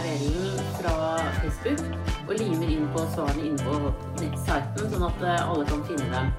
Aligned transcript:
URL-en 0.00 0.60
fra 0.78 0.92
Facebook 1.40 1.80
og 2.28 2.34
limer 2.38 2.70
inn 2.72 2.86
på 2.94 3.02
svarene 3.12 3.42
inne 3.50 3.64
på 3.66 3.90
nettsiten, 4.20 4.86
sånn 4.94 5.04
at 5.10 5.24
eh, 5.28 5.42
alle 5.50 5.66
kan 5.68 5.82
finne 5.88 6.06
dem. 6.08 6.30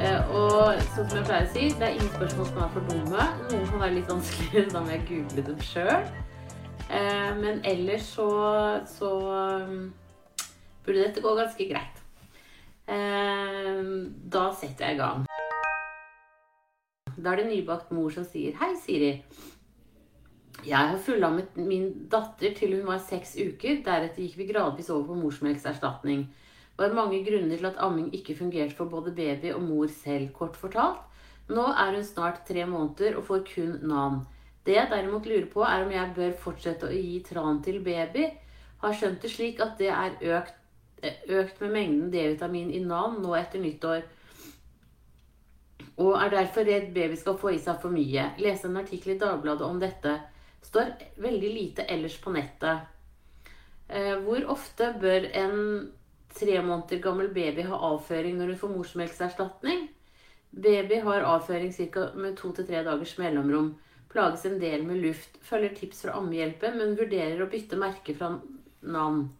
Eh, 0.00 0.30
Og 0.32 0.80
sånn 0.94 1.08
som 1.10 1.18
jeg 1.18 1.26
pleier 1.28 1.48
å 1.48 1.52
si, 1.52 1.66
det 1.76 1.84
er 1.88 1.96
ingen 1.98 2.12
spørsmål 2.14 2.48
som 2.48 2.62
er 2.64 2.70
for 2.72 2.88
dumme. 2.88 3.26
Noen 3.50 3.66
kan 3.68 3.82
være 3.84 3.96
litt 3.98 4.08
vanskeligere, 4.12 4.70
da 4.72 4.82
må 4.86 4.94
jeg 4.94 5.04
google 5.10 5.44
dem 5.50 5.60
sjøl. 5.68 6.08
Men 7.42 7.60
ellers 7.68 8.08
så, 8.14 8.26
så 8.88 9.10
burde 10.84 10.98
dette 11.06 11.22
gå 11.24 11.32
ganske 11.38 11.68
greit. 11.70 12.00
Eh, 12.88 13.84
Da 14.32 14.48
setter 14.56 14.88
jeg 14.90 14.96
i 14.96 15.02
gang. 15.02 15.26
Da 17.16 17.32
er 17.34 17.42
det 17.42 17.50
nybakt 17.52 17.92
mor 17.92 18.08
som 18.12 18.24
sier 18.24 18.56
Hei, 18.60 18.72
Siri. 18.80 19.12
Jeg 20.62 20.78
har 20.92 20.98
fullammet 21.02 21.56
min 21.58 21.88
datter 22.10 22.52
til 22.54 22.76
hun 22.76 22.86
var 22.86 23.00
seks 23.02 23.34
uker. 23.34 23.80
Deretter 23.82 24.22
gikk 24.22 24.36
vi 24.38 24.46
gradvis 24.52 24.90
over 24.94 25.08
på 25.10 25.18
morsmelkserstatning. 25.18 26.28
Det 26.72 26.86
var 26.86 26.94
mange 26.96 27.18
grunner 27.26 27.58
til 27.58 27.66
at 27.66 27.80
amming 27.82 28.12
ikke 28.14 28.36
fungerte 28.38 28.76
for 28.78 28.90
både 28.90 29.12
baby 29.14 29.50
og 29.52 29.62
mor 29.66 29.90
selv, 29.90 30.30
kort 30.36 30.56
fortalt. 30.56 31.02
Nå 31.50 31.66
er 31.66 31.96
hun 31.96 32.06
snart 32.06 32.44
tre 32.46 32.64
måneder 32.66 33.18
og 33.18 33.26
får 33.26 33.44
kun 33.50 33.74
NAN. 33.82 34.22
Det 34.62 34.76
jeg 34.76 34.90
derimot 34.90 35.26
lurer 35.26 35.48
på, 35.50 35.64
er 35.66 35.84
om 35.84 35.90
jeg 35.90 36.14
bør 36.16 36.32
fortsette 36.38 36.86
å 36.86 36.94
gi 36.94 37.18
tran 37.26 37.58
til 37.66 37.82
baby. 37.82 38.28
Har 38.82 38.94
skjønt 38.94 39.22
det 39.22 39.30
slik 39.34 39.60
at 39.60 39.74
det 39.82 39.90
er 39.90 40.14
økt, 40.38 40.54
økt 41.26 41.62
med 41.64 41.74
mengden 41.74 42.10
D-vitamin 42.14 42.70
i 42.70 42.80
NAN 42.86 43.18
nå 43.22 43.34
etter 43.34 43.62
nyttår. 43.62 44.06
Og 45.98 46.14
er 46.16 46.30
derfor 46.38 46.64
redd 46.66 46.92
baby 46.94 47.18
skal 47.18 47.38
få 47.38 47.56
i 47.56 47.60
seg 47.62 47.82
for 47.82 47.92
mye. 47.94 48.30
Leste 48.38 48.70
en 48.70 48.78
artikkel 48.80 49.16
i 49.16 49.18
Dagbladet 49.20 49.66
om 49.66 49.82
dette. 49.82 50.20
Står 50.62 50.94
veldig 51.20 51.50
lite 51.54 51.86
ellers 51.90 52.16
på 52.22 52.32
nettet. 52.34 52.88
Eh, 53.88 54.14
hvor 54.24 54.44
ofte 54.54 54.92
bør 55.00 55.26
en 55.36 55.58
tre 56.32 56.62
måneder 56.64 57.02
gammel 57.02 57.28
baby 57.34 57.66
ha 57.68 57.80
avføring 57.92 58.38
når 58.38 58.54
hun 58.54 58.60
får 58.62 58.76
morsmelkserstatning? 58.76 59.88
Baby 60.52 61.00
har 61.04 61.26
avføring 61.28 61.72
ca. 61.72 62.10
med 62.14 62.36
to 62.36 62.52
til 62.52 62.66
tre 62.66 62.84
dagers 62.84 63.18
mellomrom. 63.18 63.74
Plages 64.12 64.44
en 64.46 64.58
del 64.60 64.84
med 64.84 65.00
luft. 65.00 65.38
Følger 65.40 65.74
tips 65.74 66.02
fra 66.04 66.16
Ammehjelpen, 66.18 66.76
men 66.76 66.96
vurderer 66.96 67.40
å 67.40 67.48
bytte 67.48 67.78
merke 67.80 68.14
fra 68.14 68.34
NAN. 68.82 69.30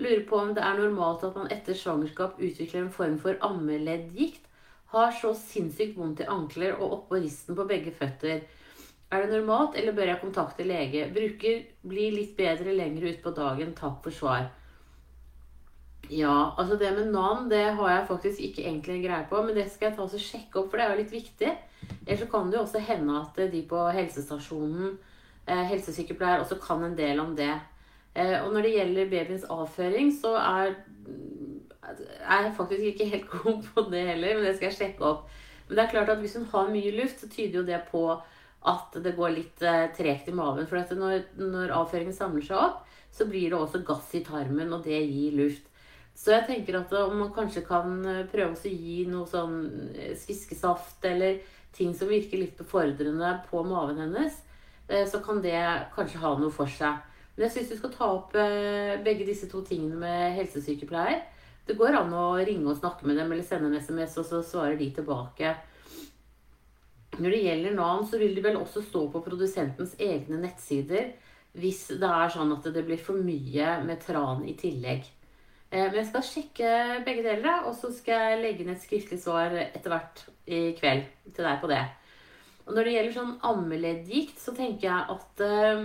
Lurer 0.00 0.24
på 0.26 0.38
om 0.40 0.54
det 0.56 0.64
er 0.64 0.78
normalt 0.78 1.22
at 1.28 1.36
man 1.36 1.50
etter 1.54 1.76
svangerskap 1.76 2.40
utvikler 2.40 2.82
en 2.82 2.94
form 2.94 3.18
for 3.22 3.38
ammeleddgikt. 3.46 4.46
Har 4.90 5.12
så 5.14 5.34
sinnssykt 5.38 5.98
vondt 5.98 6.24
i 6.24 6.30
ankler 6.30 6.74
og 6.80 6.96
oppå 6.96 7.20
risten 7.20 7.54
på 7.54 7.66
begge 7.68 7.92
føtter. 7.94 8.40
Er 9.10 9.24
det 9.24 9.32
normalt, 9.32 9.74
eller 9.74 9.92
bør 9.92 10.06
jeg 10.06 10.20
kontakte 10.20 10.64
lege? 10.66 11.08
Bruker 11.14 11.62
blir 11.90 12.12
litt 12.14 12.36
bedre 12.38 12.74
lenger 12.76 13.08
utpå 13.10 13.32
dagen. 13.34 13.72
Takk 13.74 13.98
for 14.04 14.14
svar. 14.14 14.44
Ja, 16.10 16.52
altså 16.58 16.76
det 16.78 16.90
med 16.94 17.10
NAN 17.12 17.48
det 17.50 17.64
har 17.78 17.90
jeg 17.90 18.06
faktisk 18.06 18.40
ikke 18.40 18.62
egentlig 18.64 19.02
greie 19.04 19.26
på, 19.30 19.42
men 19.42 19.54
det 19.54 19.68
skal 19.70 19.90
jeg 19.90 19.96
ta 19.98 20.06
og 20.06 20.22
sjekke 20.22 20.58
opp, 20.58 20.70
for 20.70 20.78
det 20.78 20.86
er 20.86 20.94
jo 20.94 21.02
litt 21.02 21.12
viktig. 21.14 21.50
Ellers 22.06 22.22
så 22.22 22.30
kan 22.30 22.50
det 22.50 22.58
jo 22.58 22.62
også 22.64 22.82
hende 22.86 23.18
at 23.20 23.42
de 23.52 23.60
på 23.70 23.82
helsestasjonen, 23.94 24.96
eh, 25.46 25.62
helsesykepleier, 25.70 26.42
også 26.42 26.58
kan 26.62 26.82
en 26.86 26.96
del 26.98 27.20
om 27.22 27.36
det. 27.36 27.52
Eh, 28.14 28.38
og 28.44 28.52
når 28.52 28.66
det 28.66 28.74
gjelder 28.74 29.10
babyens 29.10 29.46
avføring, 29.50 30.10
så 30.14 30.34
er, 30.38 30.74
er 32.22 32.42
jeg 32.46 32.54
faktisk 32.56 32.82
ikke 32.82 33.10
helt 33.12 33.30
god 33.42 33.62
på 33.74 33.86
det 33.90 34.06
heller, 34.14 34.36
men 34.36 34.44
det 34.44 34.56
skal 34.56 34.70
jeg 34.70 34.78
sjekke 34.80 35.06
opp. 35.14 35.30
Men 35.68 35.76
det 35.76 35.84
er 35.84 35.94
klart 35.94 36.10
at 36.10 36.18
hvis 36.18 36.36
hun 36.36 36.50
har 36.50 36.70
mye 36.70 36.90
luft, 36.90 37.20
så 37.20 37.28
tyder 37.28 37.60
jo 37.60 37.66
det 37.66 37.82
på 37.90 38.04
at 38.68 38.96
det 39.00 39.14
går 39.16 39.32
litt 39.32 39.62
eh, 39.64 39.88
tregt 39.96 40.28
i 40.28 40.34
maven. 40.36 40.68
For 40.68 40.96
når, 40.96 41.30
når 41.40 41.72
avføringen 41.78 42.16
samler 42.16 42.44
seg 42.44 42.60
opp, 42.60 42.84
så 43.10 43.26
blir 43.26 43.50
det 43.50 43.58
også 43.58 43.82
gass 43.86 44.12
i 44.14 44.22
tarmen, 44.26 44.72
og 44.72 44.84
det 44.84 45.00
gir 45.00 45.38
luft. 45.38 45.66
Så 46.14 46.34
jeg 46.34 46.44
tenker 46.48 46.76
at 46.76 46.92
om 46.98 47.16
man 47.22 47.32
kanskje 47.32 47.64
kan 47.64 47.96
eh, 48.04 48.26
prøve 48.30 48.58
å 48.58 48.74
gi 48.74 49.06
noe 49.08 49.28
sånn 49.30 49.62
eh, 49.94 50.12
sviskesaft 50.18 51.08
eller 51.08 51.40
ting 51.72 51.94
som 51.96 52.10
virker 52.10 52.42
litt 52.42 52.58
befordrende 52.58 53.32
på 53.46 53.62
maven 53.64 54.00
hennes, 54.02 54.46
så 55.06 55.20
kan 55.22 55.38
det 55.38 55.54
kanskje 55.94 56.18
ha 56.18 56.32
noe 56.34 56.50
for 56.50 56.66
seg. 56.66 56.96
Men 57.36 57.44
jeg 57.44 57.52
syns 57.54 57.68
du 57.70 57.76
skal 57.78 57.92
ta 57.94 58.08
opp 58.10 58.32
begge 59.04 59.22
disse 59.22 59.46
to 59.46 59.60
tingene 59.62 59.94
med 60.00 60.32
helsesykepleier. 60.34 61.20
Det 61.62 61.76
går 61.78 61.94
an 61.94 62.10
å 62.10 62.24
ringe 62.42 62.72
og 62.72 62.80
snakke 62.80 63.06
med 63.06 63.20
dem 63.20 63.30
eller 63.30 63.46
sende 63.46 63.70
en 63.70 63.78
SMS, 63.78 64.16
og 64.18 64.26
så 64.26 64.40
svarer 64.42 64.74
de 64.80 64.88
tilbake. 64.96 65.52
Når 67.20 67.34
det 67.34 67.40
gjelder 67.44 67.74
NAN, 67.76 68.06
så 68.08 68.18
vil 68.20 68.34
det 68.36 68.44
vel 68.44 68.58
også 68.60 68.82
stå 68.86 69.04
på 69.12 69.22
produsentens 69.24 69.96
egne 70.00 70.40
nettsider 70.40 71.12
hvis 71.60 71.88
det 71.98 72.06
er 72.06 72.30
sånn 72.30 72.52
at 72.54 72.68
det 72.72 72.84
blir 72.86 73.00
for 73.02 73.18
mye 73.20 73.80
med 73.82 74.02
tran 74.04 74.44
i 74.46 74.54
tillegg. 74.58 75.08
Eh, 75.70 75.86
Men 75.86 76.00
jeg 76.00 76.10
skal 76.10 76.26
sjekke 76.26 76.74
begge 77.06 77.24
deler, 77.26 77.66
og 77.66 77.74
så 77.78 77.90
skal 77.94 78.30
jeg 78.30 78.42
legge 78.42 78.64
inn 78.64 78.74
et 78.74 78.82
skriftlig 78.82 79.20
svar 79.22 79.54
etter 79.62 79.90
hvert 79.92 80.24
i 80.46 80.60
kveld 80.78 81.08
til 81.34 81.46
deg 81.46 81.60
på 81.62 81.70
det. 81.70 81.82
Og 82.66 82.76
når 82.76 82.86
det 82.86 82.92
gjelder 82.94 83.16
sånn 83.16 83.32
ammeleddgikt, 83.50 84.38
så 84.38 84.54
tenker 84.54 84.86
jeg 84.86 85.16
at 85.16 85.42
eh, 85.42 85.84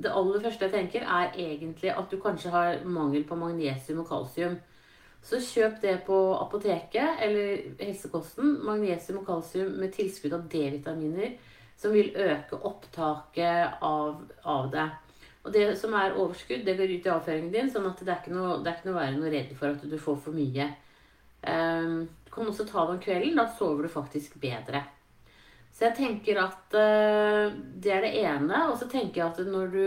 det 0.00 0.12
aller 0.12 0.44
første 0.44 0.68
jeg 0.68 0.74
tenker, 0.74 1.04
er 1.04 1.36
egentlig 1.36 1.92
at 1.92 2.08
du 2.10 2.16
kanskje 2.22 2.52
har 2.54 2.80
mangel 2.84 3.26
på 3.28 3.36
magnesium 3.36 4.00
og 4.04 4.08
kalsium. 4.08 4.56
Så 5.26 5.40
kjøp 5.42 5.80
det 5.82 5.96
på 6.06 6.16
apoteket 6.38 7.22
eller 7.24 7.64
helsekosten. 7.80 8.60
Magnesium 8.66 9.22
og 9.22 9.26
kalsium 9.26 9.74
med 9.80 9.94
tilskudd 9.96 10.36
av 10.36 10.46
D-vitaminer 10.52 11.34
som 11.76 11.92
vil 11.92 12.14
øke 12.14 12.58
opptaket 12.64 13.82
av, 13.84 14.22
av 14.48 14.68
det. 14.72 14.86
Og 15.46 15.52
det 15.54 15.66
som 15.78 15.94
er 15.94 16.16
overskudd, 16.18 16.64
det 16.66 16.74
går 16.78 16.96
ut 16.96 17.06
i 17.06 17.12
avføringen 17.12 17.52
din, 17.52 17.68
sånn 17.70 17.86
at 17.86 18.00
det 18.02 18.10
er 18.10 18.22
ikke 18.22 18.34
noe, 18.34 18.58
det 18.64 18.70
er 18.70 18.78
ikke 18.78 18.88
noe 18.88 18.96
å 18.96 19.02
være 19.02 19.18
noe 19.18 19.32
redd 19.34 19.52
for 19.58 19.74
at 19.74 19.84
du 19.86 19.96
får 20.02 20.20
for 20.24 20.34
mye. 20.34 20.68
Um, 21.46 22.00
du 22.26 22.32
kan 22.34 22.50
også 22.50 22.66
ta 22.66 22.86
det 22.86 22.96
om 22.96 23.02
kvelden. 23.02 23.36
Da 23.38 23.46
sover 23.54 23.86
du 23.86 23.92
faktisk 23.92 24.38
bedre. 24.42 24.82
Så 25.70 25.86
jeg 25.86 25.98
tenker 25.98 26.40
at 26.42 26.74
uh, 26.74 27.52
det 27.52 27.92
er 27.94 28.06
det 28.06 28.14
ene. 28.24 28.64
Og 28.72 28.78
så 28.80 28.88
tenker 28.90 29.22
jeg 29.22 29.28
at 29.28 29.52
når 29.52 29.74
du 29.74 29.86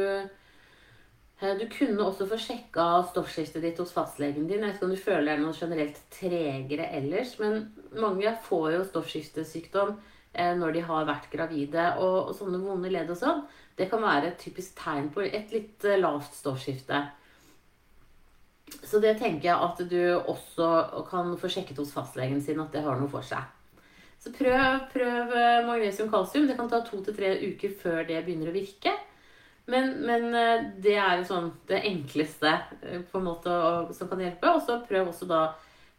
Du 1.39 1.63
kunne 1.71 2.03
også 2.03 2.25
få 2.27 2.35
sjekka 2.35 2.85
stoffskiftet 3.13 3.63
ditt 3.63 3.77
hos 3.79 3.93
fastlegen 3.95 4.43
din. 4.49 4.59
Jeg 4.59 4.65
vet 4.65 4.75
ikke 4.75 4.87
om 4.89 4.91
du 4.91 4.99
føler 4.99 5.29
deg 5.29 5.43
noe 5.45 5.55
generelt 5.55 6.01
tregere 6.11 6.89
ellers, 6.97 7.37
men 7.39 7.69
mange 7.95 8.33
får 8.43 8.65
jo 8.73 8.81
stoffskiftesykdom 8.89 9.93
eh, 10.33 10.51
når 10.59 10.75
de 10.75 10.83
har 10.89 11.07
vært 11.07 11.29
gravide. 11.31 11.85
Og, 12.03 12.33
sånne 12.35 12.59
vonde 12.59 12.91
ledd 12.91 13.13
og 13.15 13.21
sånn, 13.21 13.45
det 13.79 13.87
kan 13.87 14.03
være 14.03 14.33
et 14.33 14.43
typisk 14.43 14.75
tegn 14.81 15.07
på 15.15 15.23
et 15.29 15.55
litt 15.55 15.87
eh, 15.87 16.01
lavt 16.01 16.35
stoffskifte. 16.35 17.05
Så 18.83 18.99
det 18.99 19.15
tenker 19.23 19.47
jeg 19.47 19.55
at 19.55 19.79
du 19.89 20.01
også 20.19 21.05
kan 21.07 21.31
få 21.39 21.49
sjekket 21.55 21.79
hos 21.79 21.95
fastlegen 21.95 22.43
sin 22.43 22.59
at 22.59 22.75
det 22.75 22.83
har 22.83 22.99
noe 22.99 23.09
for 23.11 23.23
seg. 23.23 23.47
Så 24.19 24.35
prøv, 24.35 24.89
prøv 24.91 25.31
eh, 25.39 25.63
magnesium 25.63 26.11
kalsium. 26.11 26.51
Det 26.51 26.59
kan 26.59 26.67
ta 26.67 26.83
to 26.83 26.99
til 27.05 27.15
tre 27.15 27.37
uker 27.47 27.79
før 27.79 28.03
det 28.03 28.25
begynner 28.25 28.51
å 28.51 28.59
virke. 28.59 28.91
Men, 29.69 29.91
men 30.05 30.33
eh, 30.33 30.63
det 30.81 30.95
er 30.97 31.19
jo 31.19 31.27
sånn 31.29 31.49
det 31.69 31.83
enkleste 31.85 32.51
eh, 32.81 33.03
på 33.05 33.19
en 33.19 33.27
måte 33.27 33.53
som 33.95 34.09
kan 34.09 34.23
hjelpe. 34.23 34.49
Og 34.55 34.63
så 34.65 34.79
prøv 34.87 35.11
også 35.11 35.29
da 35.29 35.43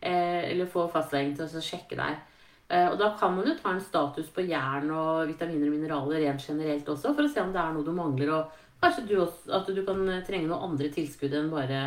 eh, 0.01 0.51
Eller 0.51 0.71
få 0.71 0.89
fastlegen 0.91 1.37
til 1.39 1.47
å 1.47 1.65
sjekke 1.65 1.99
deg. 2.01 2.27
Og 2.71 2.93
da 3.01 3.09
kan 3.19 3.33
man 3.35 3.49
jo 3.49 3.57
ta 3.59 3.73
en 3.75 3.81
status 3.83 4.29
på 4.31 4.45
jern 4.47 4.93
og 4.95 5.25
vitaminer 5.27 5.67
og 5.67 5.73
mineraler 5.75 6.21
rent 6.23 6.45
generelt 6.47 6.87
også, 6.87 7.11
for 7.17 7.27
å 7.27 7.31
se 7.33 7.43
om 7.43 7.51
det 7.51 7.59
er 7.59 7.73
noe 7.75 7.83
du 7.83 7.91
mangler. 7.91 8.31
Og 8.31 8.79
kanskje 8.79 9.09
du 9.09 9.17
også, 9.25 9.49
at 9.59 9.73
du 9.75 9.81
kan 9.89 10.05
trenge 10.23 10.47
noe 10.47 10.69
andre 10.69 10.87
tilskudd 10.95 11.35
enn 11.35 11.51
bare 11.51 11.81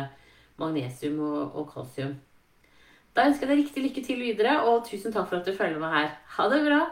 magnesium 0.60 1.16
og, 1.24 1.56
og 1.56 1.70
kalsium. 1.72 2.12
Da 3.16 3.24
ønsker 3.30 3.48
jeg 3.48 3.54
deg 3.54 3.62
riktig 3.62 3.86
lykke 3.86 4.04
til 4.10 4.20
videre, 4.26 4.58
og 4.68 4.84
tusen 4.84 5.14
takk 5.14 5.30
for 5.30 5.40
at 5.40 5.48
du 5.48 5.56
følger 5.56 5.80
meg 5.80 5.96
her. 5.96 6.12
Ha 6.36 6.50
det 6.52 6.60
bra! 6.68 6.82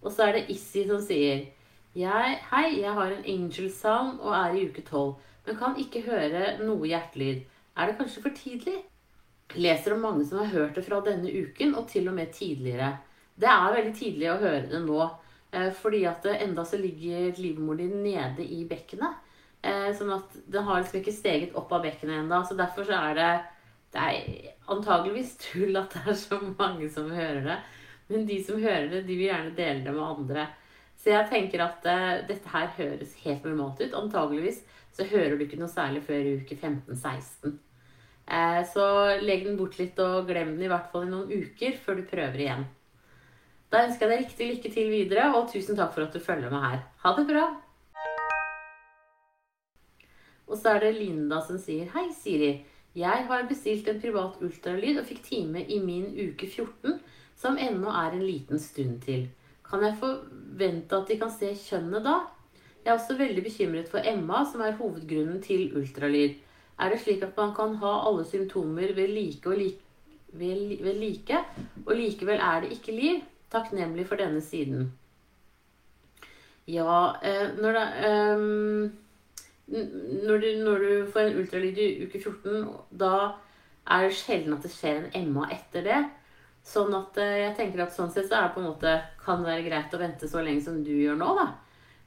Og 0.00 0.16
så 0.16 0.30
er 0.30 0.38
det 0.38 0.46
Issi 0.56 0.86
som 0.88 1.04
sier 1.04 1.44
jeg, 1.94 2.38
Hei, 2.50 2.80
jeg 2.80 2.92
har 2.96 3.10
en 3.12 3.26
angel 3.28 3.68
sound 3.72 4.20
og 4.20 4.32
er 4.36 4.56
i 4.56 4.66
uke 4.68 4.82
12, 4.82 5.14
men 5.46 5.58
kan 5.58 5.76
ikke 5.80 6.04
høre 6.06 6.56
noe 6.62 6.88
hjertelyd. 6.88 7.42
Er 7.76 7.88
det 7.88 7.98
kanskje 7.98 8.22
for 8.24 8.36
tidlig? 8.36 8.78
Leser 9.56 9.92
om 9.92 10.04
mange 10.06 10.24
som 10.24 10.40
har 10.40 10.52
hørt 10.54 10.78
det 10.78 10.86
fra 10.86 11.02
denne 11.04 11.28
uken, 11.28 11.74
og 11.76 11.88
til 11.90 12.08
og 12.08 12.16
med 12.16 12.32
tidligere. 12.32 12.94
Det 13.36 13.48
er 13.48 13.74
veldig 13.76 13.92
tidlig 13.98 14.30
å 14.32 14.38
høre 14.40 14.64
det 14.70 14.80
nå, 14.86 15.02
eh, 15.52 15.68
fordi 15.82 16.04
at 16.08 16.24
enda 16.32 16.64
så 16.64 16.80
ligger 16.80 17.36
livmoren 17.36 17.82
din 17.82 18.02
nede 18.06 18.46
i 18.46 18.62
bekkenet. 18.68 19.20
Eh, 19.62 19.92
Sånn 19.94 20.12
at 20.16 20.32
den 20.48 20.64
har 20.64 20.80
liksom 20.80 21.00
ikke 21.00 21.12
steget 21.14 21.54
opp 21.54 21.72
av 21.72 21.84
bekkenet 21.84 22.22
ennå. 22.22 22.40
Så 22.48 22.56
derfor 22.56 22.84
så 22.88 22.96
er 23.10 23.14
det 23.14 23.32
Det 23.92 24.00
er 24.00 24.54
antageligvis 24.72 25.36
tull 25.36 25.76
at 25.76 25.92
det 25.92 26.00
er 26.08 26.14
så 26.16 26.38
mange 26.40 26.88
som 26.88 27.10
hører 27.10 27.42
det. 27.44 27.58
Men 28.08 28.24
de 28.24 28.38
som 28.44 28.56
hører 28.56 28.88
det, 28.88 29.02
de 29.06 29.16
vil 29.18 29.26
gjerne 29.28 29.54
dele 29.54 29.84
det 29.84 29.92
med 29.92 30.02
andre. 30.02 30.46
Så 31.02 31.10
jeg 31.10 31.26
tenker 31.32 31.64
at 31.64 31.86
uh, 31.88 32.20
dette 32.28 32.52
her 32.52 32.68
høres 32.76 33.16
helt 33.24 33.46
normalt 33.48 33.80
ut. 33.82 33.96
Antageligvis 33.98 34.60
så 34.94 35.06
hører 35.08 35.34
du 35.34 35.42
ikke 35.42 35.58
noe 35.58 35.70
særlig 35.72 36.04
før 36.06 36.28
uke 36.38 36.54
15-16. 36.54 37.56
Uh, 38.22 38.60
så 38.70 38.84
legg 39.18 39.48
den 39.48 39.58
bort 39.58 39.80
litt 39.80 39.98
og 40.02 40.28
glem 40.30 40.54
den 40.54 40.68
i 40.68 40.70
hvert 40.70 40.92
fall 40.92 41.08
i 41.08 41.10
noen 41.10 41.32
uker 41.32 41.74
før 41.82 41.98
du 41.98 42.06
prøver 42.06 42.44
igjen. 42.44 42.64
Da 43.72 43.86
ønsker 43.88 44.06
jeg 44.06 44.12
deg 44.12 44.24
riktig 44.26 44.48
lykke 44.50 44.70
til 44.74 44.90
videre, 44.92 45.26
og 45.34 45.50
tusen 45.50 45.78
takk 45.78 45.94
for 45.94 46.06
at 46.06 46.14
du 46.14 46.22
følger 46.22 46.52
med 46.52 46.66
her. 46.68 46.80
Ha 47.02 47.14
det 47.16 47.26
bra! 47.32 47.46
Og 50.46 50.58
så 50.60 50.74
er 50.74 50.84
det 50.84 50.96
Linda 51.00 51.40
som 51.42 51.58
sier 51.58 51.88
Hei, 51.94 52.10
Siri. 52.14 52.52
Jeg 52.94 53.26
har 53.26 53.46
bestilt 53.48 53.86
en 53.88 54.00
privat 54.02 54.36
ultralyd 54.44 55.00
og 55.00 55.06
fikk 55.08 55.22
time 55.24 55.62
i 55.64 55.78
min 55.80 56.10
uke 56.12 56.46
14, 56.46 56.98
som 57.40 57.56
ennå 57.56 57.88
er 57.88 58.12
en 58.12 58.26
liten 58.28 58.60
stund 58.60 59.00
til. 59.06 59.30
Kan 59.72 59.84
jeg 59.86 59.96
forvente 60.00 60.98
at 60.98 61.08
de 61.08 61.18
kan 61.20 61.32
se 61.32 61.54
kjønnet 61.56 62.04
da? 62.04 62.18
Jeg 62.82 62.90
er 62.90 62.98
også 62.98 63.16
veldig 63.16 63.42
bekymret 63.46 63.88
for 63.88 64.04
Emma, 64.04 64.42
som 64.44 64.60
er 64.60 64.76
hovedgrunnen 64.76 65.40
til 65.42 65.70
ultralyd. 65.78 66.34
Er 66.78 66.92
det 66.92 67.00
slik 67.00 67.22
at 67.24 67.36
man 67.38 67.54
kan 67.56 67.76
ha 67.80 67.92
alle 68.08 68.24
symptomer 68.28 68.92
ved 68.92 69.08
like 69.08 69.48
og 69.48 69.56
like, 69.56 69.80
ved, 70.32 70.82
ved 70.82 70.98
like 71.00 71.38
og 71.86 71.94
likevel 71.96 72.40
er 72.40 72.60
det 72.60 72.72
ikke 72.76 72.96
liv? 72.96 73.22
Takknemlig 73.52 74.06
for 74.08 74.20
denne 74.20 74.40
siden. 74.40 74.92
Ja, 76.68 77.14
eh, 77.22 77.48
når 77.60 77.72
det 77.72 77.86
um 78.36 78.92
når 79.72 80.38
du, 80.38 80.46
når 80.64 80.78
du, 80.78 81.10
får 81.12 81.20
en 81.20 81.38
ultralyd 81.38 81.78
i 81.78 82.04
uke 82.04 82.20
14, 82.20 82.66
da 83.00 83.12
er 83.86 84.08
det 84.08 84.16
sjelden 84.18 84.56
at 84.56 84.66
det 84.66 84.72
skjer 84.72 85.06
en 85.14 85.30
MA 85.32 85.46
etter 85.54 85.86
det. 85.86 86.00
Sånn 86.62 86.94
at 86.94 87.18
eh, 87.18 87.40
jeg 87.42 87.56
tenker 87.58 87.82
at 87.84 87.94
sånn 87.94 88.12
sett 88.14 88.28
så 88.28 88.38
er 88.38 88.46
det 88.46 88.54
på 88.54 88.62
en 88.62 88.70
måte 88.70 88.94
kan 89.22 89.42
være 89.44 89.64
greit 89.66 89.94
å 89.94 90.00
vente 90.00 90.28
så 90.30 90.44
lenge 90.44 90.62
som 90.64 90.78
du 90.84 90.92
gjør 90.94 91.18
nå, 91.18 91.32
da. 91.38 91.46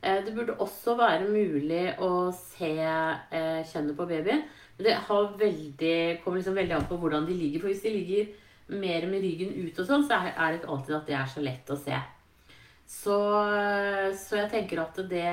Eh, 0.02 0.22
det 0.24 0.34
burde 0.36 0.56
også 0.64 0.96
være 1.00 1.28
mulig 1.28 1.84
å 2.04 2.30
se 2.38 2.72
eh, 2.80 3.62
kjønnet 3.68 3.98
på 3.98 4.08
babyen. 4.10 4.46
Men 4.78 4.88
det 4.88 4.98
veldig, 5.40 5.98
kommer 6.24 6.40
liksom 6.40 6.58
veldig 6.60 6.78
an 6.78 6.88
på 6.90 7.00
hvordan 7.00 7.28
de 7.28 7.36
ligger. 7.36 7.64
For 7.64 7.72
hvis 7.72 7.84
de 7.84 7.96
ligger 7.96 8.32
mer 8.76 9.08
med 9.12 9.24
ryggen 9.24 9.52
ut 9.56 9.80
og 9.80 9.88
sånn, 9.88 10.06
så 10.08 10.20
er 10.24 10.38
det 10.40 10.62
ikke 10.62 10.72
alltid 10.74 11.00
at 11.00 11.10
det 11.12 11.18
er 11.20 11.34
så 11.34 11.44
lett 11.44 11.70
å 11.72 11.80
se. 11.80 12.00
Så, 12.86 13.18
så 14.20 14.38
jeg 14.38 14.50
tenker 14.52 14.82
at 14.84 15.00
det 15.10 15.30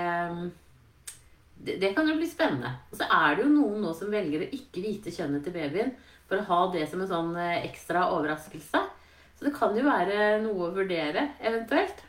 det, 1.63 1.77
det, 1.77 1.93
kan 1.95 2.09
jo 2.09 2.17
bli 2.19 2.27
spennende. 2.27 2.73
Og 2.91 2.99
så 2.99 3.07
er 3.07 3.37
det 3.37 3.45
jo 3.45 3.53
noen 3.53 3.83
nå 3.85 3.93
som 3.95 4.11
velger 4.11 4.45
å 4.45 4.51
ikke 4.57 4.83
vite 4.83 5.13
kjønnet 5.15 5.45
til 5.47 5.55
babyen 5.55 5.93
for 6.27 6.41
å 6.41 6.47
ha 6.49 6.61
det 6.75 6.89
som 6.91 7.03
en 7.05 7.11
sånn 7.11 7.37
eh, 7.39 7.63
ekstra 7.69 8.09
overraskelse. 8.17 8.81
Så 9.43 9.49
det 9.49 9.56
kan 9.56 9.73
jo 9.75 9.83
være 9.83 10.37
noe 10.39 10.69
å 10.69 10.75
vurdere, 10.77 11.25
eventuelt. 11.43 12.05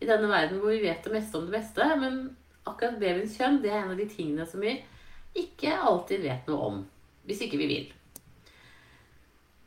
I 0.00 0.06
denne 0.08 0.30
verden 0.30 0.62
hvor 0.62 0.72
vi 0.72 0.86
vet 0.86 1.04
det 1.04 1.12
meste 1.12 1.36
om 1.36 1.44
det 1.44 1.52
beste. 1.52 1.84
Men 2.00 2.14
akkurat 2.64 2.96
babyens 2.96 3.34
kjønn 3.36 3.58
det 3.60 3.74
er 3.74 3.82
en 3.82 3.90
av 3.92 4.00
de 4.00 4.06
tingene 4.08 4.46
som 4.48 4.64
vi 4.64 4.72
ikke 5.36 5.74
alltid 5.76 6.24
vet 6.24 6.48
noe 6.48 6.70
om. 6.70 6.78
Hvis 7.28 7.42
ikke 7.44 7.60
vi 7.60 7.68
vil. 7.68 7.92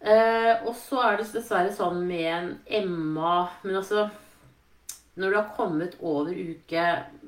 Eh, 0.01 0.65
og 0.65 0.73
så 0.81 1.03
er 1.11 1.19
det 1.19 1.29
dessverre 1.29 1.75
sånn 1.77 2.01
med 2.07 2.25
en 2.31 2.49
Emma 2.79 3.49
Men 3.65 3.81
altså 3.81 4.05
Når 5.19 5.29
du 5.29 5.35
har 5.35 5.49
kommet 5.57 5.97
over 5.99 6.31
uke 6.31 6.85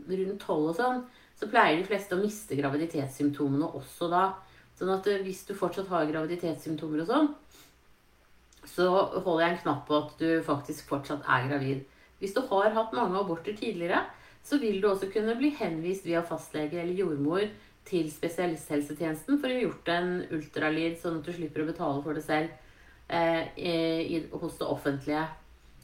rundt 0.08 0.42
tolv 0.42 0.70
og 0.72 0.78
sånn, 0.80 1.02
så 1.38 1.50
pleier 1.52 1.78
de 1.78 1.86
fleste 1.86 2.18
å 2.18 2.24
miste 2.24 2.58
graviditetssymptomene 2.58 3.76
også 3.78 4.10
da. 4.10 4.24
Sånn 4.80 4.96
at 4.98 5.06
eh, 5.12 5.22
hvis 5.22 5.46
du 5.46 5.54
fortsatt 5.54 5.94
har 5.94 6.10
graviditetssymptomer 6.10 7.06
og 7.06 7.14
sånn, 7.14 7.30
så 8.68 8.88
holder 9.24 9.44
jeg 9.44 9.56
en 9.56 9.62
knapp 9.64 9.84
på 9.88 9.98
at 9.98 10.16
du 10.22 10.30
faktisk 10.46 10.90
fortsatt 10.92 11.26
er 11.26 11.48
gravid. 11.50 11.84
Hvis 12.22 12.36
du 12.36 12.42
har 12.52 12.74
hatt 12.76 12.94
mange 12.94 13.18
aborter 13.20 13.56
tidligere, 13.58 14.04
så 14.44 14.58
vil 14.62 14.82
du 14.82 14.88
også 14.90 15.10
kunne 15.14 15.36
bli 15.38 15.52
henvist 15.58 16.06
via 16.06 16.22
fastlege 16.26 16.82
eller 16.82 16.98
jordmor 16.98 17.46
til 17.90 18.10
spesialisthelsetjenesten 18.14 19.40
for 19.42 19.50
å 19.50 19.58
ha 19.58 19.64
gjort 19.64 19.92
en 19.94 20.12
ultralyd, 20.38 20.98
sånn 21.02 21.20
at 21.20 21.28
du 21.28 21.34
slipper 21.34 21.64
å 21.64 21.70
betale 21.72 22.04
for 22.06 22.18
det 22.18 22.24
selv 22.26 22.52
eh, 23.10 23.50
i, 23.58 24.22
hos 24.32 24.60
det 24.60 24.70
offentlige. 24.70 25.26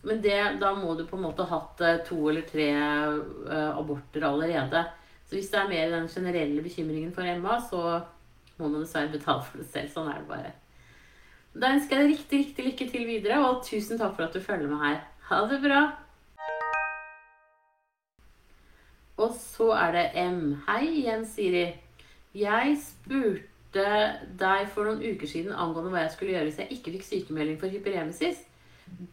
Men 0.07 0.21
det, 0.21 0.37
da 0.61 0.71
må 0.77 0.93
du 0.95 1.07
på 1.09 1.17
en 1.17 1.25
måte 1.25 1.45
ha 1.47 1.57
hatt 1.57 1.81
eh, 1.85 1.99
to 2.05 2.19
eller 2.29 2.45
tre 2.47 2.69
eh, 2.69 3.71
aborter 3.73 4.27
allerede. 4.29 4.85
Så 5.27 5.35
hvis 5.35 5.49
det 5.51 5.59
er 5.59 5.73
mer 5.73 5.89
den 5.91 6.07
generelle 6.11 6.63
bekymringen 6.63 7.11
for 7.15 7.27
Emma, 7.27 7.57
så 7.59 7.81
må 8.57 8.69
man 8.69 8.83
dessverre 8.83 9.11
betale 9.13 9.43
for 9.45 9.61
det 9.61 9.67
selv. 9.73 9.91
Sånn 9.93 10.11
er 10.13 10.21
det 10.21 10.29
bare. 10.29 10.53
Da 11.57 11.71
ønsker 11.73 11.97
jeg 11.97 12.05
deg 12.05 12.11
riktig, 12.11 12.39
riktig 12.39 12.65
lykke 12.67 12.85
til 12.91 13.05
videre, 13.09 13.37
og 13.41 13.63
tusen 13.65 13.97
takk 13.97 14.13
for 14.13 14.27
at 14.27 14.35
du 14.35 14.43
følger 14.43 14.69
med 14.69 14.77
her. 14.83 14.99
Ha 15.29 15.39
det 15.49 15.57
bra! 15.63 15.79
Og 19.17 19.31
så 19.33 19.71
er 19.73 19.95
det 19.95 20.03
M. 20.21 20.43
Hei 20.67 20.83
igjen, 20.99 21.25
Siri. 21.25 21.63
Jeg 22.37 22.75
spurte 22.83 23.87
deg 24.37 24.69
for 24.75 24.85
noen 24.85 25.01
uker 25.01 25.31
siden 25.31 25.55
angående 25.57 25.89
hva 25.95 26.03
jeg 26.03 26.13
skulle 26.13 26.35
gjøre 26.35 26.45
hvis 26.51 26.59
jeg 26.61 26.77
ikke 26.77 26.93
fikk 26.93 27.07
sykemelding 27.07 27.57
for 27.57 27.73
hyperemesis. 27.73 28.43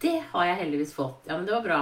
Det 0.05 0.19
har 0.35 0.51
jeg 0.51 0.61
heldigvis 0.61 0.93
fått. 0.93 1.25
Ja, 1.31 1.39
men 1.39 1.49
det 1.49 1.57
var 1.57 1.65
bra. 1.65 1.81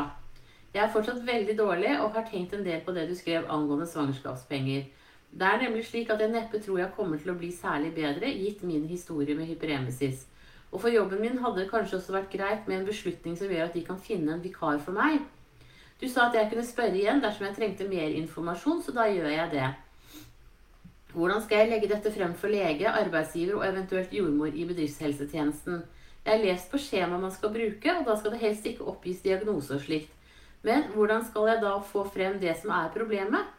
Jeg 0.72 0.84
er 0.84 0.94
fortsatt 0.94 1.26
veldig 1.26 1.56
dårlig 1.58 1.96
og 1.98 2.14
har 2.14 2.28
tenkt 2.30 2.54
en 2.54 2.62
del 2.64 2.84
på 2.86 2.94
det 2.94 3.08
du 3.10 3.16
skrev 3.18 3.50
angående 3.50 3.90
svangerskapspenger. 3.90 4.86
Det 5.32 5.48
er 5.48 5.64
nemlig 5.64 5.88
slik 5.90 6.12
at 6.14 6.22
jeg 6.22 6.30
neppe 6.30 6.62
tror 6.62 6.84
jeg 6.84 6.94
kommer 6.94 7.18
til 7.18 7.34
å 7.34 7.40
bli 7.40 7.50
særlig 7.50 7.90
bedre, 7.98 8.30
gitt 8.30 8.62
min 8.62 8.86
historie 8.86 9.34
med 9.34 9.50
hyperemesis. 9.50 10.28
Og 10.72 10.80
for 10.80 10.92
jobben 10.92 11.20
min 11.20 11.38
hadde 11.38 11.60
det 11.60 11.70
kanskje 11.70 11.98
også 11.98 12.14
vært 12.16 12.32
greit 12.32 12.68
med 12.68 12.80
en 12.80 12.88
beslutning 12.88 13.36
som 13.36 13.52
gjør 13.52 13.68
at 13.68 13.76
de 13.76 13.84
kan 13.84 14.00
finne 14.00 14.32
en 14.32 14.44
vikar 14.44 14.80
for 14.80 14.96
meg. 14.96 15.20
Du 16.00 16.08
sa 16.10 16.26
at 16.26 16.34
jeg 16.34 16.48
kunne 16.50 16.66
spørre 16.66 16.96
igjen 16.98 17.20
dersom 17.22 17.46
jeg 17.46 17.56
trengte 17.58 17.86
mer 17.86 18.14
informasjon, 18.18 18.80
så 18.82 18.94
da 18.96 19.04
gjør 19.12 19.28
jeg 19.30 19.50
det. 19.52 19.68
Hvordan 21.12 21.42
skal 21.44 21.60
jeg 21.60 21.68
legge 21.70 21.90
dette 21.90 22.10
frem 22.14 22.32
for 22.40 22.48
lege, 22.48 22.88
arbeidsgiver 22.88 23.58
og 23.58 23.66
eventuelt 23.68 24.14
jordmor 24.16 24.56
i 24.56 24.64
bedriftshelsetjenesten? 24.64 25.82
Jeg 26.24 26.32
har 26.32 26.44
lest 26.46 26.72
på 26.72 26.80
skjemaet 26.80 27.20
man 27.20 27.34
skal 27.34 27.52
bruke, 27.52 27.94
og 27.98 28.06
da 28.08 28.16
skal 28.16 28.32
det 28.32 28.40
helst 28.40 28.66
ikke 28.66 28.86
oppgis 28.88 29.20
diagnose 29.20 29.76
og 29.76 29.84
slikt. 29.84 30.10
Men 30.64 30.86
hvordan 30.94 31.24
skal 31.26 31.50
jeg 31.50 31.60
da 31.62 31.76
få 31.84 32.06
frem 32.08 32.38
det 32.40 32.54
som 32.62 32.72
er 32.72 32.92
problemet? 32.94 33.50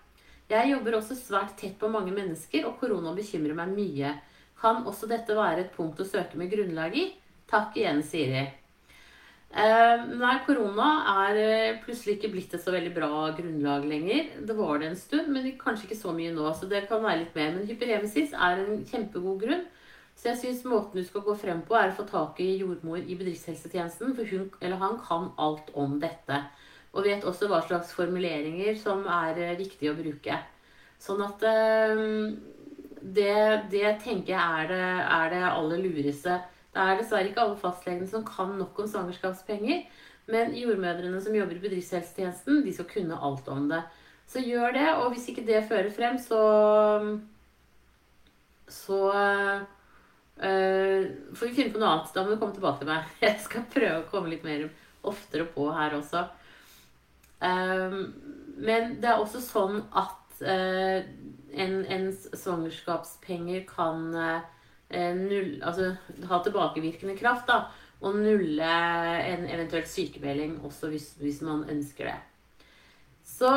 Jeg 0.50 0.72
jobber 0.72 0.98
også 0.98 1.16
svært 1.20 1.56
tett 1.60 1.76
på 1.80 1.92
mange 1.92 2.12
mennesker, 2.16 2.66
og 2.68 2.80
korona 2.82 3.14
bekymrer 3.16 3.56
meg 3.58 3.76
mye. 3.76 4.14
Kan 4.64 4.86
også 4.88 5.10
dette 5.12 5.36
være 5.36 5.66
et 5.66 5.74
punkt 5.76 6.00
å 6.00 6.08
søke 6.08 6.40
med 6.40 6.52
grunnlag 6.54 6.96
i? 6.96 7.10
Takk 7.52 7.76
igjen, 7.76 8.00
Siri. 8.08 8.46
Eh, 9.54 10.04
nei, 10.18 10.38
korona 10.48 10.88
er 11.28 11.38
eh, 11.38 11.76
plutselig 11.84 12.16
ikke 12.16 12.32
blitt 12.34 12.54
et 12.58 12.64
så 12.64 12.72
veldig 12.74 12.94
bra 12.96 13.10
grunnlag 13.38 13.84
lenger. 13.86 14.32
Det 14.48 14.56
var 14.58 14.80
det 14.82 14.88
en 14.90 14.98
stund, 14.98 15.30
men 15.36 15.52
kanskje 15.60 15.90
ikke 15.90 16.00
så 16.00 16.14
mye 16.16 16.32
nå. 16.34 16.48
Så 16.58 16.70
det 16.72 16.86
kan 16.90 17.04
være 17.04 17.26
litt 17.26 17.36
mer. 17.38 17.52
Men 17.58 17.68
hyperemesis 17.70 18.34
er 18.34 18.64
en 18.64 18.82
kjempegod 18.90 19.44
grunn. 19.44 19.68
Så 20.16 20.32
jeg 20.32 20.40
syns 20.40 20.64
måten 20.70 21.02
du 21.02 21.06
skal 21.06 21.26
gå 21.26 21.36
frem 21.38 21.62
på, 21.68 21.76
er 21.78 21.92
å 21.92 21.98
få 21.98 22.08
tak 22.10 22.40
i 22.42 22.56
jordmor 22.62 23.02
i 23.02 23.18
bedriftshelsetjenesten. 23.20 24.16
For 24.18 24.32
hun 24.32 24.48
eller 24.62 24.82
han 24.82 24.98
kan 25.04 25.30
alt 25.38 25.70
om 25.78 26.00
dette. 26.02 26.40
Og 26.94 27.06
vet 27.06 27.28
også 27.28 27.52
hva 27.52 27.62
slags 27.68 27.94
formuleringer 27.98 28.80
som 28.80 29.06
er 29.10 29.38
eh, 29.44 29.58
viktige 29.60 29.94
å 29.94 30.00
bruke. 30.00 30.40
Sånn 31.04 31.22
at 31.26 31.46
eh, 31.46 31.94
det, 33.04 33.68
det 33.72 33.98
tenker 34.04 34.34
jeg 34.34 34.64
er 34.64 34.70
det, 34.72 34.84
er 35.18 35.34
det 35.34 35.44
aller 35.50 35.82
lureste. 35.84 36.38
Det 36.74 36.82
er 36.82 36.98
dessverre 36.98 37.30
ikke 37.30 37.44
alle 37.44 37.60
fastlegene 37.60 38.08
som 38.10 38.24
kan 38.26 38.56
nok 38.58 38.80
om 38.80 38.88
svangerskapspenger. 38.90 39.84
Men 40.32 40.56
jordmødrene 40.56 41.20
som 41.22 41.36
jobber 41.36 41.58
i 41.58 41.64
bedriftshelsetjenesten, 41.66 42.62
de 42.64 42.74
skal 42.74 42.88
kunne 42.90 43.20
alt 43.28 43.50
om 43.52 43.68
det. 43.70 43.82
Så 44.30 44.40
gjør 44.40 44.72
det, 44.78 44.88
og 44.96 45.12
hvis 45.12 45.28
ikke 45.30 45.44
det 45.46 45.66
fører 45.68 45.92
frem, 45.92 46.18
så 46.18 46.40
Så 48.68 49.00
øh, 50.38 51.02
får 51.36 51.46
vi 51.46 51.54
finne 51.54 51.74
på 51.74 51.80
noe 51.80 51.90
annet. 51.90 52.14
Da 52.16 52.24
må 52.24 52.32
du 52.32 52.40
komme 52.40 52.56
tilbake 52.56 52.80
til 52.80 52.88
meg. 52.88 53.12
Jeg 53.22 53.40
skal 53.44 53.68
prøve 53.70 54.00
å 54.00 54.08
komme 54.10 54.32
litt 54.32 54.48
mer 54.48 54.70
oftere 55.04 55.46
på 55.46 55.68
her 55.76 55.94
også. 56.00 56.24
Um, 57.44 58.14
men 58.64 58.96
det 59.04 59.10
er 59.12 59.20
også 59.20 59.42
sånn 59.44 59.82
at 59.92 60.42
eh, 60.48 61.04
en, 61.54 61.86
en 61.86 62.10
svangerskapspenger 62.14 63.64
kan 63.70 64.10
eh, 64.16 65.16
null, 65.18 65.56
altså, 65.64 65.94
ha 66.30 66.42
tilbakevirkende 66.44 67.18
kraft. 67.20 67.48
da, 67.48 67.64
Og 68.02 68.18
nulle 68.20 68.74
en 69.30 69.48
eventuelt 69.48 69.88
sykemelding 69.88 70.60
også 70.66 70.90
hvis, 70.92 71.14
hvis 71.22 71.42
man 71.42 71.64
ønsker 71.70 72.12
det. 72.12 72.20
Så 73.24 73.52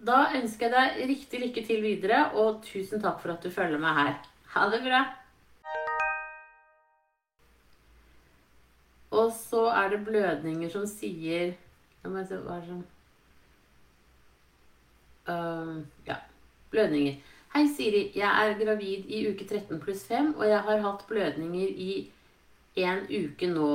da 0.00 0.20
ønsker 0.36 0.70
jeg 0.70 0.76
deg 0.76 1.08
riktig 1.10 1.40
lykke 1.42 1.64
til 1.66 1.82
videre, 1.84 2.30
og 2.34 2.62
tusen 2.64 3.02
takk 3.02 3.20
for 3.20 3.34
at 3.34 3.44
du 3.44 3.52
følger 3.52 3.80
meg 3.80 3.98
her. 3.98 4.14
Ha 4.54 4.68
det 4.72 4.80
bra! 4.86 5.02
Og 9.10 9.32
så 9.34 9.66
er 9.74 9.90
det 9.90 10.04
blødninger 10.06 10.70
som 10.70 10.84
sier 10.86 11.56
Nå 12.00 12.12
må 12.12 12.20
jeg 12.20 12.28
se 12.30 12.36
hva 12.44 12.56
er 12.56 12.60
det 12.62 12.70
som 12.70 12.80
Uh, 15.30 15.82
ja. 16.06 16.16
Blødninger. 16.70 17.14
Hei, 17.50 17.64
Siri. 17.66 18.00
Jeg 18.14 18.30
er 18.30 18.52
gravid 18.60 19.08
i 19.10 19.24
uke 19.26 19.42
13 19.42 19.80
pluss 19.82 20.04
5, 20.06 20.28
og 20.36 20.44
jeg 20.46 20.58
har 20.66 20.82
hatt 20.84 21.00
blødninger 21.08 21.70
i 21.82 21.94
en 22.78 23.00
uke 23.10 23.48
nå. 23.50 23.70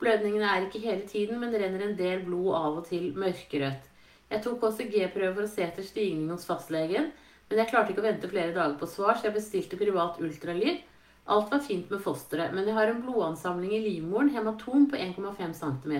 Blødningene 0.00 0.48
er 0.50 0.64
ikke 0.64 0.80
hele 0.82 1.06
tiden, 1.06 1.38
men 1.38 1.52
det 1.52 1.60
renner 1.62 1.84
en 1.86 1.94
del 2.00 2.24
blod 2.24 2.48
av 2.58 2.80
og 2.80 2.88
til 2.88 3.12
mørkerødt. 3.14 3.84
Jeg 4.32 4.42
tok 4.42 4.66
HCG-prøve 4.66 5.36
for 5.36 5.46
å 5.46 5.52
se 5.52 5.62
etter 5.68 5.86
stigning 5.86 6.32
hos 6.34 6.48
fastlegen, 6.48 7.06
men 7.46 7.62
jeg 7.62 7.70
klarte 7.70 7.94
ikke 7.94 8.02
å 8.02 8.08
vente 8.08 8.32
flere 8.32 8.56
dager 8.58 8.74
på 8.82 8.90
svar, 8.90 9.14
så 9.14 9.28
jeg 9.28 9.36
bestilte 9.38 9.78
privat 9.78 10.18
ultralyd. 10.18 10.82
Alt 11.30 11.54
var 11.54 11.62
fint 11.62 11.94
med 11.94 12.02
fosteret, 12.02 12.50
men 12.50 12.66
jeg 12.66 12.74
har 12.80 12.90
en 12.90 13.04
blodansamling 13.06 13.76
i 13.78 13.84
livmoren, 13.86 14.34
hematom 14.34 14.90
på 14.90 14.98
1,5 14.98 15.54
cm. 15.62 15.96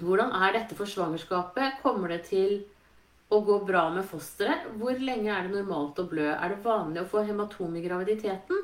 Hvordan 0.00 0.32
er 0.32 0.56
dette 0.56 0.80
for 0.80 0.88
svangerskapet? 0.88 1.76
Kommer 1.84 2.16
det 2.16 2.22
til 2.32 2.62
å 3.28 3.40
gå 3.44 3.58
bra 3.68 3.88
med 3.92 4.06
fosteret? 4.08 4.66
Hvor 4.80 4.96
lenge 5.02 5.32
er 5.34 5.46
det 5.46 5.56
normalt 5.58 6.00
å 6.00 6.06
blø? 6.08 6.28
Er 6.32 6.54
det 6.54 6.64
vanlig 6.64 7.02
å 7.02 7.10
få 7.10 7.24
hematom 7.28 7.76
i 7.76 7.84
graviditeten? 7.84 8.62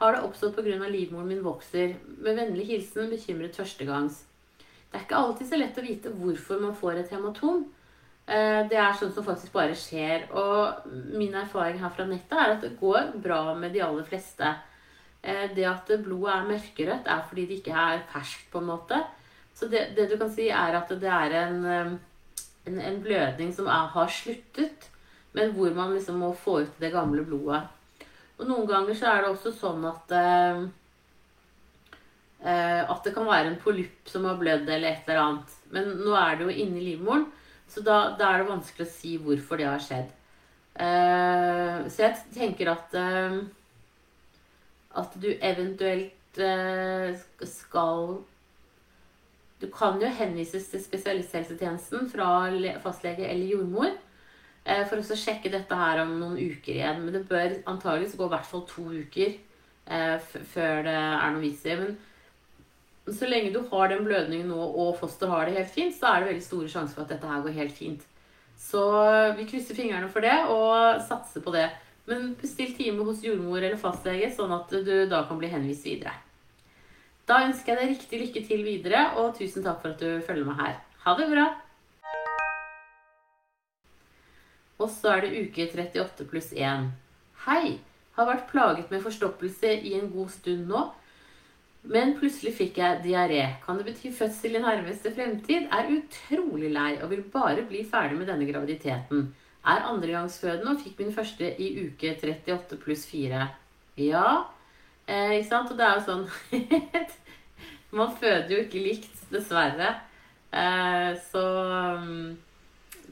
Har 0.00 0.12
det 0.12 0.26
oppstått 0.26 0.56
pga. 0.56 0.88
livmoren 0.88 1.28
min 1.28 1.42
vokser? 1.42 1.96
Med 2.18 2.36
vennlig 2.36 2.66
hilsen 2.66 3.10
bekymret 3.10 3.56
førstegangs. 3.56 4.22
Det 4.58 5.00
er 5.00 5.04
ikke 5.06 5.16
alltid 5.18 5.48
så 5.48 5.58
lett 5.58 5.78
å 5.78 5.84
vite 5.84 6.12
hvorfor 6.14 6.60
man 6.62 6.76
får 6.76 7.00
et 7.00 7.10
hematom. 7.10 7.64
Eh, 8.26 8.62
det 8.70 8.78
er 8.78 8.94
sånn 8.98 9.12
som 9.14 9.26
faktisk 9.26 9.52
bare 9.52 9.74
skjer. 9.74 10.28
Og 10.30 10.86
min 11.16 11.34
erfaring 11.34 11.80
her 11.82 11.90
fra 11.90 12.06
nettet 12.06 12.38
er 12.38 12.54
at 12.54 12.64
det 12.64 12.76
går 12.80 13.16
bra 13.22 13.54
med 13.58 13.74
de 13.74 13.82
aller 13.86 14.06
fleste. 14.06 14.54
Eh, 15.22 15.48
det 15.56 15.66
at 15.66 15.90
blodet 16.04 16.34
er 16.34 16.50
mørkerødt, 16.52 17.08
er 17.10 17.24
fordi 17.28 17.46
det 17.46 17.60
ikke 17.60 17.86
er 17.86 18.04
ferskt, 18.12 18.50
på 18.52 18.62
en 18.62 18.70
måte. 18.70 19.00
Så 19.56 19.70
det, 19.72 19.96
det, 19.96 20.10
du 20.10 20.18
kan 20.20 20.30
si, 20.30 20.50
er 20.52 20.76
at 20.76 20.90
det 21.00 21.10
er 21.10 21.38
en, 21.40 21.98
en, 22.66 22.80
en 22.80 23.00
blødning 23.02 23.52
som 23.54 23.68
er, 23.70 23.88
har 23.94 24.10
sluttet, 24.12 24.88
men 25.36 25.52
hvor 25.56 25.74
man 25.76 25.94
liksom 25.94 26.20
må 26.22 26.32
få 26.34 26.60
ut 26.64 26.80
det 26.82 26.92
gamle 26.94 27.24
blodet. 27.26 27.62
Og 28.36 28.48
noen 28.48 28.66
ganger 28.68 28.96
så 28.96 29.12
er 29.12 29.22
det 29.22 29.30
også 29.32 29.52
sånn 29.56 29.84
at 29.88 30.12
eh, 30.16 30.66
At 32.46 33.00
det 33.04 33.14
kan 33.14 33.26
være 33.26 33.48
en 33.50 33.60
polypp 33.62 34.10
som 34.10 34.26
har 34.28 34.36
blødd, 34.38 34.68
eller 34.68 34.90
et 34.90 35.08
eller 35.08 35.22
annet. 35.22 35.54
Men 35.72 35.88
nå 36.02 36.12
er 36.20 36.36
det 36.36 36.46
jo 36.46 36.56
inni 36.64 36.84
livmoren, 36.84 37.26
så 37.66 37.82
da, 37.82 37.96
da, 38.18 38.28
er 38.28 38.42
det 38.42 38.50
vanskelig 38.52 38.86
å 38.86 38.92
si 38.92 39.16
hvorfor 39.18 39.58
det 39.58 39.66
har 39.66 39.82
skjedd. 39.82 40.12
Eh, 40.76 41.86
så 41.90 42.04
jeg 42.04 42.34
tenker 42.36 42.68
at 42.68 42.94
eh, 43.00 43.38
At 45.00 45.14
du 45.20 45.30
eventuelt 45.32 46.38
eh, 46.40 47.16
skal 47.48 48.18
du 49.60 49.68
kan 49.72 50.00
jo 50.00 50.08
henvises 50.18 50.68
til 50.68 50.82
spesialisthelsetjenesten 50.84 52.10
fra 52.12 52.28
fastlege 52.84 53.24
eller 53.24 53.54
jordmor 53.54 53.88
eh, 53.88 54.82
for 54.88 55.00
å 55.00 55.16
sjekke 55.16 55.52
dette 55.52 55.78
her 55.80 56.02
om 56.02 56.18
noen 56.20 56.36
uker 56.36 56.74
igjen. 56.74 57.00
Men 57.04 57.16
det 57.16 57.24
bør 57.30 57.54
antageligvis 57.64 58.18
gå 58.18 58.26
i 58.26 58.34
hvert 58.34 58.50
fall 58.50 58.66
to 58.68 58.84
uker 58.90 59.32
eh, 59.32 60.18
før 60.52 60.84
det 60.84 60.98
er 60.98 61.32
noe 61.32 61.44
vits 61.46 61.64
i. 61.64 61.78
Men 61.80 63.16
så 63.16 63.30
lenge 63.30 63.54
du 63.54 63.62
har 63.70 63.88
den 63.88 64.04
blødningen 64.04 64.52
nå, 64.52 64.60
og 64.60 64.98
foster 65.00 65.30
har 65.30 65.46
det 65.46 65.56
helt 65.56 65.72
fint, 65.72 65.96
så 65.96 66.10
er 66.10 66.20
det 66.20 66.30
veldig 66.32 66.46
store 66.48 66.70
sjanser 66.74 66.98
for 66.98 67.06
at 67.06 67.14
dette 67.14 67.32
her 67.32 67.46
går 67.46 67.58
helt 67.62 67.76
fint. 67.76 68.04
Så 68.60 68.82
vi 69.38 69.48
krysser 69.48 69.76
fingrene 69.78 70.08
for 70.12 70.24
det 70.24 70.36
og 70.52 71.02
satser 71.06 71.44
på 71.44 71.52
det. 71.54 71.68
Men 72.06 72.34
bestill 72.38 72.76
time 72.76 73.04
hos 73.08 73.24
jordmor 73.24 73.58
eller 73.62 73.80
fastlege, 73.80 74.28
sånn 74.34 74.52
at 74.54 74.70
du 74.70 74.94
da 75.10 75.24
kan 75.26 75.40
bli 75.40 75.50
henvist 75.50 75.86
videre. 75.88 76.12
Da 77.26 77.40
ønsker 77.42 77.72
jeg 77.72 77.80
deg 77.80 77.88
riktig 77.90 78.18
lykke 78.20 78.40
til 78.46 78.60
videre, 78.62 79.00
og 79.18 79.32
tusen 79.34 79.64
takk 79.66 79.80
for 79.82 79.94
at 79.94 80.02
du 80.02 80.22
følger 80.22 80.46
meg 80.46 80.60
her. 80.60 80.76
Ha 81.02 81.14
det 81.18 81.26
bra! 81.32 81.46
Og 84.78 84.92
så 84.92 85.16
er 85.16 85.24
det 85.24 85.40
uke 85.40 85.66
38 85.66 86.28
pluss 86.30 86.52
1. 86.54 86.86
Hei! 87.48 87.80
Har 88.14 88.30
vært 88.30 88.46
plaget 88.52 88.94
med 88.94 89.02
forstoppelse 89.02 89.74
i 89.74 89.96
en 89.98 90.06
god 90.12 90.30
stund 90.36 90.70
nå. 90.70 90.84
Men 91.90 92.14
plutselig 92.18 92.54
fikk 92.60 92.78
jeg 92.78 93.02
diaré. 93.02 93.42
Kan 93.64 93.80
det 93.80 93.88
bety 93.90 94.12
fødsel 94.14 94.56
i 94.56 94.62
nærmeste 94.62 95.10
fremtid? 95.14 95.66
Er 95.66 95.90
utrolig 95.98 96.70
lei 96.78 96.92
og 97.00 97.10
vil 97.10 97.26
bare 97.32 97.66
bli 97.66 97.82
ferdig 97.90 98.20
med 98.20 98.30
denne 98.30 98.46
graviditeten. 98.48 99.28
Er 99.66 99.86
andregangsfødende 99.90 100.76
og 100.76 100.82
fikk 100.82 101.02
min 101.02 101.14
første 101.14 101.50
i 101.58 101.72
uke 101.88 102.14
38 102.14 102.78
pluss 102.86 103.04
4. 103.10 103.48
Ja, 104.06 104.28
Eh, 105.06 105.36
ikke 105.38 105.48
sant? 105.48 105.70
Og 105.70 105.78
det 105.78 105.86
er 105.86 105.98
jo 105.98 106.06
sånn 106.06 106.24
Man 107.98 108.14
føder 108.18 108.50
jo 108.50 108.62
ikke 108.64 108.82
likt, 108.82 109.14
dessverre. 109.30 109.92
Eh, 110.50 111.12
så, 111.30 111.44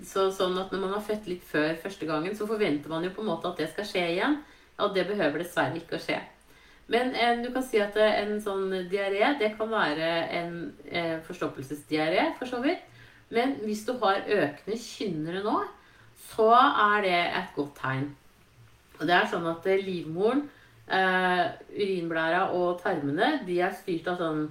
så, 0.03 0.27
sånn 0.35 0.59
at 0.61 0.75
når 0.75 0.83
man 0.83 0.97
har 0.97 1.05
født 1.07 1.29
litt 1.31 1.45
før 1.47 1.77
første 1.83 2.09
gangen, 2.11 2.35
så 2.37 2.49
forventer 2.51 2.91
man 2.93 3.07
jo 3.07 3.13
på 3.15 3.23
en 3.23 3.31
måte 3.31 3.51
at 3.53 3.63
det 3.63 3.71
skal 3.73 3.89
skje 3.89 4.07
igjen. 4.17 4.41
Og 4.83 4.95
det 4.97 5.07
behøver 5.07 5.45
dessverre 5.45 5.79
ikke 5.79 5.99
å 6.01 6.03
skje. 6.03 6.19
Men 6.91 7.15
eh, 7.15 7.39
du 7.41 7.49
kan 7.55 7.65
si 7.65 7.79
at 7.81 7.97
eh, 7.97 8.19
en 8.25 8.35
sånn 8.43 8.67
diaré, 8.91 9.23
det 9.41 9.55
kan 9.57 9.71
være 9.71 10.11
en 10.41 10.59
eh, 10.91 11.17
forstoppelsesdiaré, 11.25 12.27
for 12.41 12.51
så 12.51 12.61
vidt. 12.65 12.83
Men 13.33 13.57
hvis 13.65 13.87
du 13.87 13.95
har 14.03 14.27
økende 14.27 14.77
kynnere 14.81 15.41
nå, 15.47 15.55
så 16.29 16.51
er 16.53 17.07
det 17.07 17.17
et 17.41 17.57
godt 17.57 17.79
tegn. 17.81 18.11
Og 18.99 19.09
det 19.09 19.17
er 19.17 19.31
sånn 19.31 19.49
at 19.51 19.65
eh, 19.71 19.83
livmoren 19.85 20.45
Uh, 20.85 21.49
urinblæra 21.73 22.51
og 22.53 22.83
tarmene 22.83 23.39
de 23.47 23.55
er 23.65 23.73
styrt 23.73 24.11
av 24.13 24.19
sånn 24.21 24.43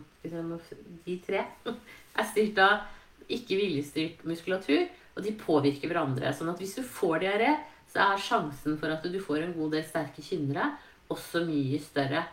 De 1.06 1.18
tre 1.22 1.44
er 2.18 2.26
styrt 2.26 2.58
av 2.64 2.88
ikke 3.30 3.58
viljestyrt 3.60 4.24
muskulatur, 4.28 4.88
og 5.14 5.24
de 5.26 5.34
påvirker 5.38 5.92
hverandre. 5.92 6.32
Sånn 6.36 6.52
at 6.52 6.60
hvis 6.62 6.76
du 6.80 6.84
får 6.86 7.22
diaré, 7.24 7.52
så 7.92 8.08
er 8.08 8.22
sjansen 8.22 8.78
for 8.82 8.92
at 8.92 9.06
du 9.06 9.20
får 9.22 9.44
en 9.44 9.54
god 9.58 9.76
del 9.78 9.86
sterke 9.88 10.24
kynnere, 10.26 10.72
også 11.14 11.44
mye 11.46 11.80
større. 11.84 12.24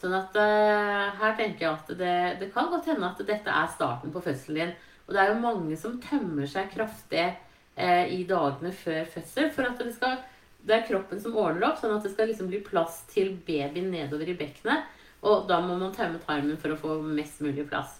Sånn 0.00 0.14
at 0.16 0.36
uh, 0.38 1.10
her 1.20 1.36
tenker 1.36 1.66
jeg 1.66 1.72
at 1.74 1.92
det, 1.98 2.16
det, 2.40 2.48
kan 2.54 2.70
godt 2.72 2.88
hende 2.88 3.08
at 3.10 3.20
dette 3.26 3.52
er 3.52 3.72
starten 3.74 4.14
på 4.14 4.22
fødselen 4.24 4.60
din. 4.62 4.74
Og 5.06 5.14
det 5.14 5.22
er 5.22 5.32
jo 5.32 5.42
mange 5.42 5.76
som 5.76 5.98
tømmer 6.00 6.48
seg 6.48 6.70
kraftig 6.72 7.26
uh, 7.76 8.06
i 8.06 8.22
dagene 8.28 8.72
før 8.72 9.10
fødsel 9.16 9.50
for 9.52 9.68
at 9.68 9.82
det 9.82 9.92
skal 9.96 10.20
det 10.66 10.76
er 10.76 10.86
kroppen 10.88 11.20
som 11.22 11.36
ordner 11.40 11.70
opp, 11.70 11.78
sånn 11.80 11.94
at 11.96 12.04
det 12.04 12.12
skal 12.12 12.28
liksom 12.30 12.50
bli 12.50 12.60
plass 12.64 13.02
til 13.10 13.32
babyen 13.46 13.90
nedover 13.92 14.28
i 14.28 14.36
bekkenet. 14.38 14.88
Og 15.24 15.48
da 15.48 15.58
må 15.64 15.76
man 15.80 15.92
tømme 15.92 16.20
tarmen 16.24 16.58
for 16.60 16.72
å 16.72 16.78
få 16.80 16.96
mest 17.04 17.42
mulig 17.44 17.66
plass. 17.68 17.98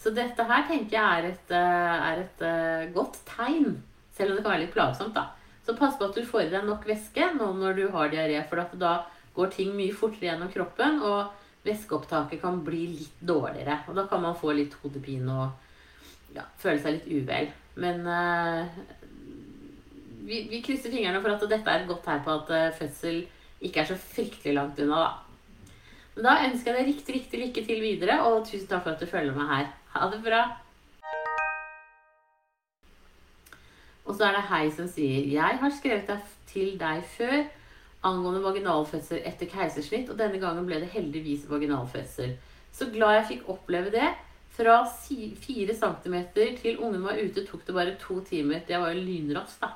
Så 0.00 0.12
dette 0.12 0.44
her 0.44 0.66
tenker 0.68 0.98
jeg 0.98 1.20
er 1.20 1.28
et, 1.30 1.52
eh, 1.56 2.08
er 2.10 2.22
et 2.24 2.42
uh, 2.44 2.92
godt 2.92 3.22
tegn, 3.28 3.78
selv 4.12 4.32
om 4.32 4.36
det 4.36 4.44
kan 4.44 4.52
være 4.52 4.64
litt 4.66 4.74
plagsomt. 4.74 5.16
da. 5.16 5.30
Så 5.64 5.76
pass 5.78 5.96
på 5.96 6.10
at 6.10 6.18
du 6.18 6.26
får 6.28 6.44
i 6.44 6.50
deg 6.52 6.66
nok 6.68 6.84
væske 6.88 7.30
nå 7.38 7.48
når 7.56 7.78
du 7.78 7.84
har 7.94 8.12
diaré, 8.12 8.42
for 8.48 8.76
da 8.76 8.98
går 9.34 9.54
ting 9.54 9.72
mye 9.76 9.94
fortere 9.96 10.28
gjennom 10.28 10.52
kroppen, 10.52 11.00
og 11.00 11.32
væskeopptaket 11.64 12.42
kan 12.42 12.60
bli 12.64 12.82
litt 12.98 13.22
dårligere. 13.24 13.80
Og 13.88 13.96
da 13.96 14.04
kan 14.10 14.20
man 14.22 14.36
få 14.36 14.52
litt 14.52 14.76
hodepine 14.82 15.38
og 15.40 16.36
ja, 16.36 16.44
føle 16.60 16.82
seg 16.82 16.98
litt 16.98 17.08
uvel. 17.24 17.48
Men 17.80 18.04
uh, 18.04 18.68
vi, 20.24 20.40
vi, 20.50 20.62
krysser 20.64 20.92
fingrene 20.92 21.20
for 21.20 21.34
at 21.34 21.44
dette 21.50 21.70
er 21.70 21.84
et 21.84 21.88
godt 21.88 22.04
tegn 22.06 22.24
på 22.24 22.34
at 22.38 22.52
uh, 22.54 22.74
fødsel 22.78 23.22
ikke 23.64 23.82
er 23.82 23.88
så 23.90 23.96
fryktelig 24.00 24.54
langt 24.56 24.80
unna, 24.80 25.04
da. 25.04 25.70
Men 26.14 26.28
da 26.28 26.34
ønsker 26.46 26.70
jeg 26.70 26.78
deg 26.78 26.90
riktig, 26.92 27.14
riktig 27.16 27.40
lykke 27.40 27.64
til 27.66 27.80
videre, 27.82 28.20
og 28.28 28.44
tusen 28.46 28.68
takk 28.70 28.84
for 28.84 28.94
at 28.94 29.02
du 29.02 29.10
følger 29.10 29.34
meg 29.36 29.50
her. 29.50 29.72
Ha 29.94 30.08
det 30.12 30.20
bra. 30.24 30.42
Og 34.04 34.14
så 34.14 34.28
er 34.28 34.36
det 34.36 34.46
Hei 34.50 34.64
som 34.76 34.88
sier 34.90 35.24
Jeg 35.32 35.58
har 35.62 35.72
skrevet 35.72 36.10
deg 36.10 36.32
til 36.50 36.74
deg 36.80 37.00
før 37.16 37.38
angående 38.04 38.42
vaginalfødsel 38.44 39.22
etter 39.24 39.48
keisersnitt, 39.48 40.10
og 40.12 40.18
denne 40.20 40.40
gangen 40.42 40.66
ble 40.68 40.82
det 40.82 40.92
heldigvis 40.92 41.48
vaginalfødsel. 41.50 42.36
Så 42.74 42.90
glad 42.92 43.18
jeg 43.18 43.28
fikk 43.32 43.48
oppleve 43.54 43.92
det. 43.94 44.10
Fra 44.54 44.82
4 44.86 45.74
cm 45.74 46.16
til 46.60 46.76
ungen 46.78 47.02
var 47.02 47.18
ute, 47.18 47.42
tok 47.48 47.64
det 47.66 47.74
bare 47.74 47.96
to 47.98 48.20
timer. 48.28 48.60
Det 48.68 48.78
var 48.78 48.92
jo 48.92 49.02
lynraskt, 49.02 49.64
da. 49.64 49.72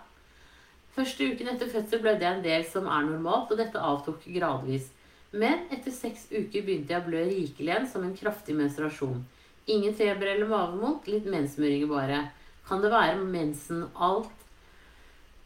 Første 0.96 1.28
uken 1.30 1.50
etter 1.52 1.70
fødsel 1.70 2.00
ble 2.02 2.14
det 2.18 2.28
en 2.28 2.44
del 2.44 2.64
som 2.66 2.88
er 2.90 3.04
normalt, 3.06 3.52
og 3.52 3.60
dette 3.60 3.82
avtok 3.90 4.24
gradvis. 4.34 4.88
Men 5.30 5.66
etter 5.74 5.92
seks 5.92 6.26
uker 6.32 6.64
begynte 6.64 6.94
jeg 6.94 7.02
å 7.02 7.06
blø 7.06 7.24
rikelig 7.28 7.68
igjen 7.68 7.88
som 7.90 8.06
en 8.06 8.16
kraftig 8.16 8.56
menstruasjon. 8.56 9.20
Ingen 9.68 9.94
feber 9.94 10.30
eller 10.32 10.48
mavemot, 10.48 11.08
litt 11.10 11.28
menssmøringer 11.28 11.90
bare. 11.90 12.22
Kan 12.68 12.80
det 12.84 12.92
være 12.92 13.20
mensen 13.20 13.84
alt? 13.94 14.32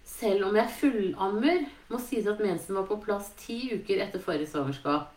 Selv 0.06 0.46
om 0.49 0.56
jeg 0.58 0.76
fullammer, 0.78 1.64
må 1.90 1.99
sies 2.02 2.28
at 2.30 2.40
mensen 2.42 2.78
var 2.78 2.87
på 2.87 3.00
plass 3.02 3.32
ti 3.40 3.58
uker 3.75 4.04
etter 4.04 4.22
forrige 4.22 4.50
svangerskap. 4.52 5.11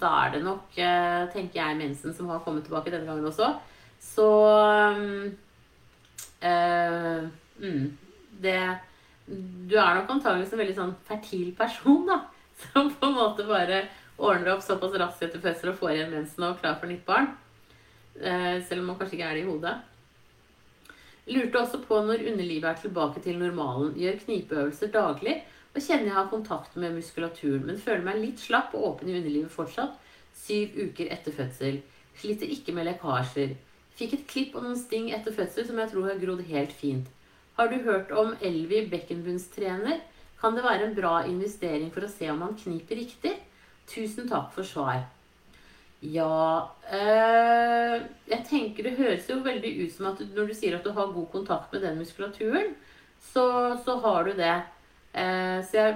Da 0.00 0.12
er 0.24 0.32
det 0.34 0.42
nok, 0.44 0.64
eh, 0.76 1.28
tenker 1.32 1.60
jeg, 1.60 1.76
mensen 1.76 2.14
som 2.14 2.28
har 2.32 2.40
kommet 2.44 2.64
tilbake 2.64 2.92
denne 2.92 3.06
gangen 3.08 3.24
også. 3.24 3.52
Så 4.00 4.28
øh, 6.42 7.28
mm, 7.60 7.98
Det 8.42 8.78
du 9.26 9.74
er 9.74 9.96
nok 9.98 10.12
antakeligvis 10.14 10.52
en 10.54 10.60
veldig 10.62 10.76
sånn 10.76 10.94
fertil 11.08 11.50
person, 11.58 12.04
da. 12.08 12.20
Som 12.62 12.92
på 12.94 13.08
en 13.10 13.18
måte 13.18 13.44
bare 13.48 13.82
ordner 14.16 14.54
opp 14.54 14.62
såpass 14.64 14.94
raskt 14.96 15.26
etter 15.26 15.42
fødsel 15.42 15.72
og 15.72 15.80
får 15.80 15.92
igjen 15.92 16.14
mensen 16.14 16.46
og 16.46 16.60
klar 16.62 16.78
for 16.80 16.88
nytt 16.88 17.04
barn. 17.08 17.28
Eh, 18.16 18.62
selv 18.64 18.80
om 18.80 18.92
man 18.92 18.98
kanskje 19.00 19.18
ikke 19.18 19.28
er 19.28 19.36
det 19.36 19.42
i 19.44 19.50
hodet. 19.50 19.74
Lurte 21.26 21.58
også 21.60 21.82
på 21.82 21.98
når 22.06 22.22
underlivet 22.30 22.70
er 22.70 22.80
tilbake 22.80 23.20
til 23.24 23.38
normalen. 23.40 23.92
Gjør 23.98 24.22
knipeøvelser 24.22 24.92
daglig 24.94 25.36
og 25.76 25.82
kjenner 25.82 26.08
jeg 26.08 26.16
har 26.16 26.30
kontakt 26.30 26.76
med 26.80 26.94
muskulaturen, 26.96 27.66
men 27.68 27.82
føler 27.82 28.06
meg 28.06 28.22
litt 28.22 28.40
slapp 28.40 28.72
og 28.78 28.86
åpen 28.92 29.10
i 29.10 29.18
underlivet 29.18 29.52
fortsatt 29.52 29.98
syv 30.36 30.78
uker 30.78 31.10
etter 31.12 31.34
fødsel. 31.34 31.82
Sliter 32.16 32.48
ikke 32.54 32.72
med 32.76 32.86
lekkasjer. 32.88 33.56
Fikk 33.96 34.14
et 34.16 34.24
klipp 34.30 34.56
og 34.56 34.64
noen 34.64 34.78
sting 34.78 35.10
etter 35.16 35.34
fødsel 35.36 35.66
som 35.68 35.82
jeg 35.82 35.92
tror 35.92 36.08
har 36.08 36.22
grodd 36.22 36.42
helt 36.48 36.72
fint. 36.76 37.10
Har 37.56 37.68
du 37.72 37.76
hørt 37.86 38.10
om 38.12 38.34
Elvi 38.44 38.82
bekkenbunnstrener? 38.92 40.00
Kan 40.40 40.56
det 40.56 40.64
være 40.64 40.90
en 40.90 40.96
bra 40.96 41.22
investering 41.24 41.88
for 41.92 42.04
å 42.04 42.10
se 42.12 42.28
om 42.28 42.42
han 42.44 42.56
kniper 42.60 42.98
riktig? 43.00 43.32
Tusen 43.88 44.28
takk 44.28 44.50
for 44.52 44.66
svar. 44.66 45.06
Ja 46.02 46.68
øh, 46.92 48.02
Jeg 48.28 48.42
tenker 48.50 48.84
det 48.84 48.98
høres 48.98 49.30
jo 49.30 49.38
veldig 49.40 49.70
ut 49.80 49.94
som 49.94 50.10
at 50.10 50.20
når 50.36 50.50
du 50.50 50.54
sier 50.54 50.76
at 50.76 50.84
du 50.84 50.92
har 50.92 51.14
god 51.14 51.30
kontakt 51.32 51.72
med 51.72 51.86
den 51.86 51.96
muskulaturen, 51.98 52.74
så, 53.32 53.46
så 53.84 53.96
har 54.04 54.28
du 54.28 54.34
det. 54.36 54.56
Uh, 55.16 55.64
så 55.64 55.78
jeg 55.80 55.94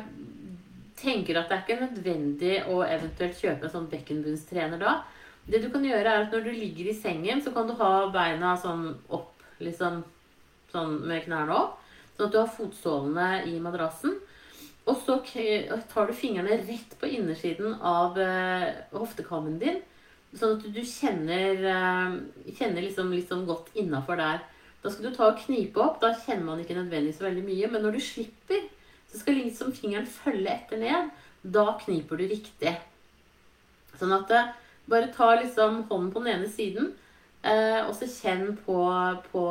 tenker 0.97 1.37
at 1.37 1.51
det 1.51 1.59
er 1.59 1.65
ikke 1.67 1.83
nødvendig 1.83 2.55
å 2.73 2.79
eventuelt 2.87 3.37
kjøpe 3.37 3.69
en 3.69 3.75
sånn 3.75 3.91
bekkenbunnstrener 3.93 4.81
da. 4.81 5.03
Det 5.45 5.61
du 5.61 5.69
kan 5.73 5.85
gjøre, 5.85 6.09
er 6.09 6.25
at 6.25 6.33
når 6.33 6.49
du 6.49 6.51
ligger 6.57 6.89
i 6.89 6.97
sengen, 6.97 7.45
så 7.45 7.53
kan 7.53 7.69
du 7.69 7.77
ha 7.77 8.09
beina 8.15 8.55
sånn 8.61 8.87
opp, 9.13 9.45
liksom 9.61 10.01
sånn 10.73 10.99
med 11.09 11.25
knærne 11.27 11.57
opp. 11.57 11.79
Sånn 12.17 12.29
at 12.29 12.35
du 12.35 12.41
har 12.41 12.53
fotsålene 12.53 13.29
i 13.49 13.57
madrassen. 13.63 14.19
Og 14.89 14.97
så 15.05 15.19
tar 15.93 16.09
du 16.09 16.17
fingrene 16.17 16.59
rett 16.65 16.95
på 17.01 17.09
innersiden 17.11 17.77
av 17.87 18.19
uh, 18.19 18.67
hoftekammen 18.95 19.59
din. 19.61 19.81
Sånn 20.35 20.57
at 20.57 20.67
du 20.75 20.81
kjenner, 20.87 21.61
uh, 21.67 22.53
kjenner 22.57 22.87
liksom 22.87 23.13
sånn 23.29 23.47
godt 23.49 23.71
innafor 23.79 24.21
der. 24.21 24.43
Da 24.81 24.93
skal 24.93 25.11
du 25.11 25.17
ta 25.17 25.29
og 25.31 25.43
knipe 25.45 25.83
opp. 25.85 26.01
Da 26.03 26.15
kjenner 26.17 26.49
man 26.49 26.63
ikke 26.63 26.79
nødvendigvis 26.79 27.21
veldig 27.23 27.45
mye. 27.47 27.71
Men 27.73 27.85
når 27.87 27.99
du 27.99 28.05
slipper, 28.05 28.65
så 29.11 29.21
skal 29.21 29.41
liksom 29.41 29.75
fingeren 29.77 30.09
følge 30.09 30.55
etter 30.55 30.81
ned. 30.81 31.13
Da 31.45 31.67
kniper 31.85 32.21
du 32.21 32.27
riktig. 32.31 32.75
Sånn 34.01 34.17
at 34.17 34.33
uh, 34.33 34.51
bare 34.91 35.13
ta 35.15 35.35
liksom 35.37 35.85
hånden 35.91 36.11
på 36.15 36.25
den 36.25 36.35
ene 36.35 36.51
siden. 36.51 36.95
Og 37.41 37.95
så 37.97 38.05
kjenn 38.05 38.51
på, 38.67 38.77
på 39.33 39.43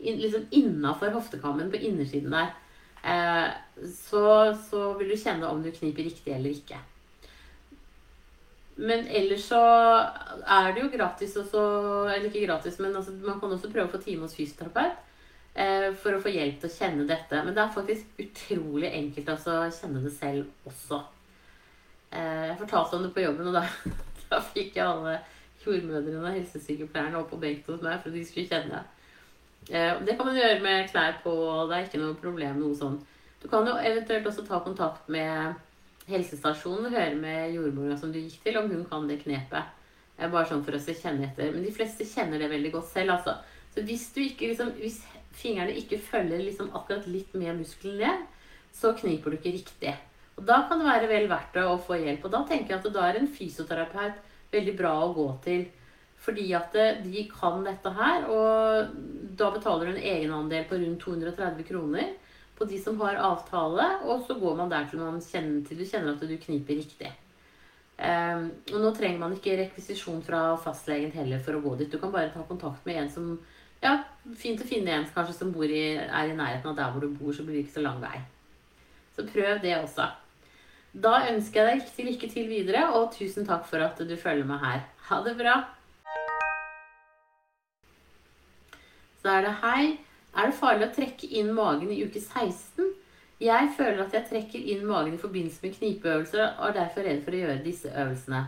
in, 0.00 0.16
liksom 0.16 0.46
innafor 0.50 1.12
hoftekammen 1.12 1.68
på 1.70 1.80
innersiden 1.84 2.32
der. 2.32 2.54
Eh, 3.02 3.50
så, 3.94 4.56
så, 4.70 4.92
vil 4.98 5.10
du 5.10 5.18
kjenne 5.18 5.48
om 5.50 5.62
du 5.62 5.72
kniper 5.74 6.06
riktig 6.06 6.34
eller 6.34 6.54
ikke. 6.54 6.78
Men 8.82 9.06
ellers 9.10 9.48
så 9.50 9.60
er 9.60 10.70
det 10.72 10.80
jo 10.80 10.88
gratis 10.94 11.34
også 11.36 11.62
Eller 12.08 12.30
ikke 12.30 12.46
gratis, 12.46 12.78
men 12.80 12.94
altså, 12.96 13.12
man 13.20 13.40
kan 13.40 13.52
også 13.52 13.68
prøve 13.70 13.90
å 13.90 13.92
få 13.92 14.00
time 14.00 14.24
hos 14.24 14.36
fysioterapeut 14.38 14.94
eh, 15.54 15.90
for 15.98 16.16
å 16.16 16.22
få 16.22 16.32
hjelp 16.32 16.62
til 16.62 16.70
å 16.70 16.76
kjenne 16.76 17.08
dette. 17.10 17.42
Men 17.42 17.56
det 17.56 17.64
er 17.64 17.74
faktisk 17.74 18.22
utrolig 18.22 18.92
enkelt 18.92 19.34
altså, 19.34 19.58
å 19.66 19.74
kjenne 19.76 20.04
det 20.06 20.14
selv 20.14 20.70
også. 20.70 21.02
Eh, 22.12 22.48
jeg 22.52 22.58
fortalte 22.62 22.98
om 22.98 23.06
det 23.06 23.12
på 23.16 23.26
jobben, 23.26 23.50
og 23.50 23.58
da, 23.58 23.66
da 24.30 24.40
fikk 24.52 24.78
jeg 24.78 24.86
alle 24.86 25.18
jordmødrene 25.66 26.22
og 26.22 26.36
helsesykepleierne 26.36 27.18
opp 27.20 27.30
på 27.32 27.40
benken 27.42 27.74
hos 27.74 27.84
meg 27.84 28.00
for 28.02 28.12
at 28.12 28.16
de 28.18 28.24
skulle 28.26 28.50
kjenne. 28.50 28.82
Eh, 29.70 30.00
det 30.06 30.16
kan 30.16 30.26
man 30.26 30.38
gjøre 30.38 30.60
med 30.62 30.88
klær 30.90 31.20
på, 31.22 31.34
det 31.70 31.76
er 31.76 31.86
ikke 31.86 32.02
noe 32.02 32.18
problem. 32.18 32.58
noe 32.60 32.78
sånn. 32.78 32.98
Du 33.42 33.48
kan 33.50 33.66
jo 33.66 33.76
eventuelt 33.78 34.26
også 34.26 34.46
ta 34.46 34.60
kontakt 34.62 35.08
med 35.10 35.54
helsestasjonen 36.10 36.88
og 36.88 36.96
høre 36.96 37.14
med 37.18 37.54
jordmora 37.54 37.96
som 37.98 38.12
du 38.12 38.18
gikk 38.18 38.42
til, 38.44 38.58
om 38.58 38.70
hun 38.70 38.84
kan 38.90 39.06
det 39.08 39.20
knepet. 39.22 39.78
Eh, 40.18 40.28
bare 40.28 40.46
sånn 40.50 40.64
for 40.66 40.76
å 40.76 40.82
se 40.82 40.94
kjenne 40.98 41.28
etter. 41.28 41.52
Men 41.54 41.66
de 41.66 41.74
fleste 41.74 42.06
kjenner 42.06 42.42
det 42.42 42.50
veldig 42.50 42.72
godt 42.74 42.90
selv. 42.90 43.16
altså. 43.16 43.36
Så 43.74 43.84
hvis, 43.86 44.08
ikke, 44.16 44.50
liksom, 44.50 44.74
hvis 44.78 45.00
fingrene 45.32 45.74
ikke 45.78 45.98
følger 45.98 46.42
liksom 46.42 46.72
akkurat 46.76 47.06
litt 47.06 47.32
med 47.34 47.62
muskelen 47.62 48.02
ned, 48.02 48.26
så 48.72 48.92
kniper 48.96 49.30
du 49.30 49.38
ikke 49.38 49.56
riktig. 49.56 49.94
Og 50.36 50.46
Da 50.46 50.62
kan 50.68 50.80
det 50.80 50.88
være 50.88 51.08
vel 51.08 51.28
verdt 51.28 51.56
å 51.60 51.78
få 51.80 51.98
hjelp. 52.00 52.24
Og 52.24 52.34
da 52.34 52.42
tenker 52.48 52.74
jeg 52.74 52.80
at 52.80 52.92
da 52.94 53.08
er 53.08 53.20
en 53.20 53.28
fysioterapeut 53.28 54.20
veldig 54.52 54.74
bra 54.78 54.92
å 55.04 55.14
gå 55.16 55.28
til. 55.44 55.64
Fordi 56.22 56.46
at 56.54 56.76
eh, 56.78 57.00
de 57.02 57.24
kan 57.30 57.64
dette 57.66 57.94
her. 57.96 58.28
Og 58.30 58.92
da 59.38 59.50
betaler 59.54 59.88
du 59.88 59.94
en 59.94 60.04
egenandel 60.12 60.68
på 60.68 60.78
rundt 60.80 61.02
230 61.02 61.66
kroner 61.68 62.12
på 62.58 62.68
de 62.68 62.78
som 62.82 63.00
har 63.02 63.18
avtale. 63.18 63.88
Og 64.06 64.24
så 64.28 64.38
går 64.38 64.60
man 64.60 64.70
der 64.72 64.86
til, 64.90 65.02
man 65.02 65.22
kjenner, 65.24 65.64
til 65.66 65.82
du 65.82 65.88
kjenner 65.88 66.14
at 66.14 66.22
du 66.22 66.38
kniper 66.38 66.78
riktig. 66.78 67.10
Um, 68.02 68.48
og 68.72 68.78
nå 68.82 68.88
trenger 68.96 69.20
man 69.20 69.34
ikke 69.36 69.54
rekvisisjon 69.60 70.22
fra 70.26 70.56
fastlegen 70.58 71.12
heller 71.14 71.42
for 71.44 71.54
å 71.54 71.60
gå 71.62 71.74
dit. 71.78 71.90
Du 71.92 72.00
kan 72.02 72.10
bare 72.14 72.32
ta 72.34 72.42
kontakt 72.48 72.86
med 72.88 73.04
en 73.04 73.12
som 73.12 73.34
Ja, 73.82 73.96
fint 74.38 74.60
å 74.62 74.66
finne 74.66 74.92
en 74.94 75.08
kanskje 75.10 75.34
som 75.34 75.48
i, 75.66 75.98
er 75.98 76.28
i 76.30 76.36
nærheten 76.38 76.70
av 76.70 76.76
der 76.78 76.90
hvor 76.94 77.02
du 77.02 77.16
bor, 77.18 77.32
så 77.34 77.42
blir 77.42 77.56
det 77.56 77.64
ikke 77.64 77.80
så 77.80 77.82
lang 77.82 77.98
vei. 77.98 78.20
Så 79.16 79.24
prøv 79.26 79.58
det 79.62 79.72
også. 79.74 80.06
Da 80.92 81.22
ønsker 81.30 81.70
jeg 81.70 81.84
deg 81.96 82.08
lykke 82.10 82.28
til 82.28 82.48
videre, 82.50 82.82
og 82.92 83.14
tusen 83.14 83.46
takk 83.48 83.64
for 83.64 83.80
at 83.80 84.00
du 84.04 84.12
følger 84.20 84.44
med 84.44 84.60
her. 84.60 84.82
Ha 85.08 85.20
det 85.24 85.38
bra! 85.38 85.54
Så 89.22 89.30
er 89.32 89.46
det 89.46 89.54
hei. 89.62 89.84
Er 90.36 90.48
det 90.48 90.58
farlig 90.58 90.88
å 90.88 90.92
trekke 90.92 91.28
inn 91.38 91.52
magen 91.56 91.92
i 91.92 92.02
uke 92.04 92.20
16? 92.20 92.90
Jeg 93.42 93.70
føler 93.76 94.02
at 94.04 94.12
jeg 94.16 94.28
trekker 94.28 94.66
inn 94.74 94.84
magen 94.86 95.16
i 95.16 95.20
forbindelse 95.20 95.64
med 95.64 95.78
knipeøvelser 95.78 96.42
og 96.50 96.66
er 96.68 96.76
derfor 96.76 97.08
redd 97.08 97.22
for 97.24 97.34
å 97.34 97.40
gjøre 97.40 97.64
disse 97.64 97.88
øvelsene. 97.90 98.42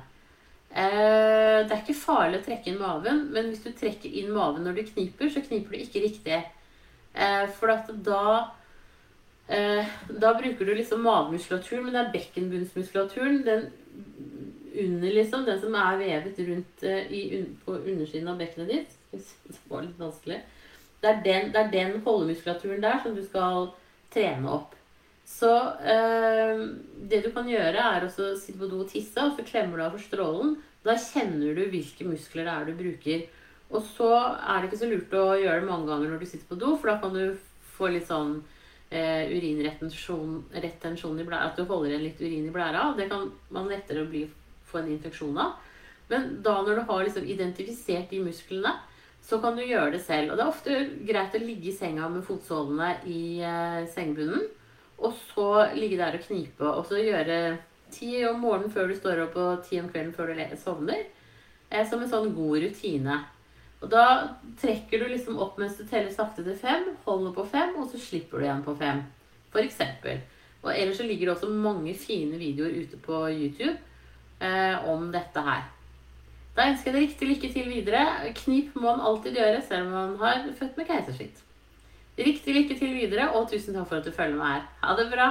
Eh, 0.74 1.64
det 1.64 1.70
er 1.70 1.80
ikke 1.80 1.96
farlig 1.96 2.42
å 2.42 2.44
trekke 2.44 2.70
inn 2.70 2.80
maven, 2.80 3.24
men 3.33 3.48
hvis 3.50 3.64
du 3.64 3.70
trekker 3.72 4.20
inn 4.20 4.33
maven 4.35 4.66
når 4.66 4.78
du 4.78 4.85
kniper, 4.90 5.33
så 5.33 5.42
kniper 5.46 5.74
du 5.74 5.80
ikke 5.80 6.04
riktig. 6.04 6.42
Eh, 7.14 7.44
for 7.57 7.72
da 8.04 8.26
Da 9.46 10.30
bruker 10.38 10.64
du 10.64 10.72
liksom 10.74 11.02
magemuskulaturen, 11.04 11.85
men 11.85 11.96
det 11.96 12.00
er 12.00 12.12
bekkenbunnsmuskulaturen. 12.14 13.42
Den 13.44 13.66
under, 14.74 15.12
liksom. 15.12 15.44
Den 15.44 15.61
som 15.61 15.74
er 15.78 15.98
vevet 16.00 16.38
rundt 16.48 16.85
i, 17.11 17.44
på 17.64 17.76
undersiden 17.76 18.30
av 18.33 18.40
bekkenet 18.40 18.72
ditt. 18.72 18.96
Det 19.12 19.59
var 19.70 19.85
litt 19.87 20.00
vanskelig. 20.00 20.40
Det 21.02 21.11
er 21.11 21.20
den, 21.24 21.50
det 21.52 21.61
er 21.61 21.72
den 21.72 21.98
holdemuskulaturen 22.07 22.83
der 22.83 23.02
som 23.04 23.14
du 23.16 23.22
skal 23.26 23.68
trene 24.14 24.50
opp. 24.50 24.74
Så 25.28 25.50
øh, 25.50 26.62
det 27.11 27.22
du 27.24 27.30
kan 27.33 27.48
gjøre, 27.48 27.80
er 27.80 28.07
å 28.07 28.12
sitte 28.12 28.59
på 28.61 28.68
do 28.68 28.83
og 28.85 28.90
tisse, 28.92 29.20
og 29.20 29.37
så 29.37 29.44
klemmer 29.46 29.80
du 29.80 29.85
av 29.87 29.96
for 29.96 30.04
strålen. 30.04 30.57
Da 30.85 30.96
kjenner 31.00 31.57
du 31.57 31.64
hvilke 31.72 32.07
muskler 32.09 32.48
det 32.48 32.54
er 32.54 32.68
du 32.68 32.80
bruker. 32.80 33.24
Og 33.74 33.85
så 33.94 34.11
er 34.14 34.61
det 34.61 34.68
ikke 34.68 34.83
så 34.83 34.90
lurt 34.90 35.16
å 35.16 35.26
gjøre 35.40 35.62
det 35.62 35.68
mange 35.68 35.88
ganger 35.88 36.12
når 36.12 36.24
du 36.24 36.28
sitter 36.28 36.50
på 36.50 36.61
do, 36.61 36.74
for 36.76 36.92
da 36.92 36.98
kan 37.02 37.16
du 37.16 37.38
få 37.74 37.90
litt 37.92 38.09
sånn 38.09 38.37
eh, 38.94 39.26
urinretensjon 39.35 41.20
i 41.20 41.26
blæra. 41.26 41.50
At 41.50 41.59
du 41.59 41.66
holder 41.68 41.92
igjen 41.92 42.07
litt 42.07 42.22
urin 42.22 42.48
i 42.48 42.54
blæra. 42.54 42.88
Det 42.96 43.09
kan 43.11 43.28
man 43.54 43.70
lettere 43.70 44.07
bli, 44.09 44.24
få 44.64 44.80
en 44.83 44.92
infeksjon 44.94 45.38
av. 45.38 45.57
Men 46.11 46.37
da 46.44 46.59
når 46.62 46.80
du 46.80 46.83
har 46.90 47.04
liksom 47.04 47.26
identifisert 47.26 48.11
de 48.11 48.22
musklene, 48.24 48.74
så 49.24 49.38
kan 49.40 49.57
du 49.57 49.64
gjøre 49.64 49.94
det 49.96 50.02
selv. 50.04 50.33
Og 50.33 50.38
det 50.38 50.44
er 50.44 50.52
ofte 50.52 50.80
greit 51.09 51.37
å 51.37 51.42
ligge 51.42 51.70
i 51.70 51.76
senga 51.76 52.11
med 52.12 52.26
fotsålene 52.26 52.90
i 53.09 53.24
eh, 53.40 53.85
sengebunnen. 53.94 54.48
Og 55.04 55.14
så 55.35 55.48
ligge 55.74 55.98
der 55.98 56.16
og 56.16 56.26
knipe, 56.28 56.68
og 56.70 56.85
så 56.87 57.00
gjøre 57.02 57.59
ti 57.94 58.20
om 58.28 58.38
morgenen 58.44 58.72
før 58.72 58.90
du 58.90 58.94
står 58.98 59.24
opp, 59.24 59.35
og 59.37 59.64
ti 59.66 59.80
om 59.80 59.88
kvelden 59.90 60.14
før 60.14 60.30
du 60.30 60.57
sovner. 60.61 61.07
Eh, 61.70 61.83
som 61.88 62.02
en 62.02 62.11
sånn 62.11 62.35
god 62.37 62.61
rutine. 62.68 63.22
Og 63.84 63.90
da 63.92 64.04
trekker 64.60 65.02
du 65.02 65.10
liksom 65.10 65.36
opp 65.44 65.58
mens 65.60 65.76
du 65.76 65.84
teller 65.84 66.08
sakte 66.12 66.40
til 66.46 66.56
fem, 66.56 66.86
holder 67.04 67.34
på 67.36 67.44
fem, 67.52 67.74
og 67.76 67.90
så 67.92 68.00
slipper 68.00 68.40
du 68.40 68.46
igjen 68.46 68.64
på 68.64 68.72
fem. 68.80 69.02
For 69.52 69.60
eksempel. 69.60 70.22
Og 70.64 70.70
ellers 70.72 70.96
så 70.96 71.04
ligger 71.04 71.28
det 71.28 71.34
også 71.34 71.50
mange 71.52 71.92
fine 72.00 72.38
videoer 72.40 72.78
ute 72.80 72.96
på 73.04 73.26
YouTube 73.28 73.76
eh, 74.40 74.88
om 74.88 75.10
dette 75.12 75.44
her. 75.44 75.66
Da 76.56 76.70
ønsker 76.70 76.88
jeg 76.90 76.96
deg 76.96 77.04
riktig 77.04 77.28
lykke 77.28 77.50
til 77.52 77.68
videre. 77.68 78.04
Knip 78.40 78.72
må 78.78 78.86
man 78.86 79.04
alltid 79.04 79.36
gjøre, 79.36 79.60
selv 79.68 79.90
om 79.90 79.92
man 79.98 80.16
har 80.22 80.46
født 80.56 80.80
med 80.80 80.88
keisersnitt. 80.88 81.42
Riktig 82.16 82.54
lykke 82.56 82.78
til 82.78 82.94
videre, 82.96 83.28
og 83.34 83.50
tusen 83.50 83.76
takk 83.76 83.90
for 83.90 84.00
at 84.00 84.08
du 84.08 84.14
følger 84.14 84.38
med 84.38 84.46
her. 84.48 84.68
Ha 84.80 84.96
det 84.96 85.10
bra! 85.12 85.28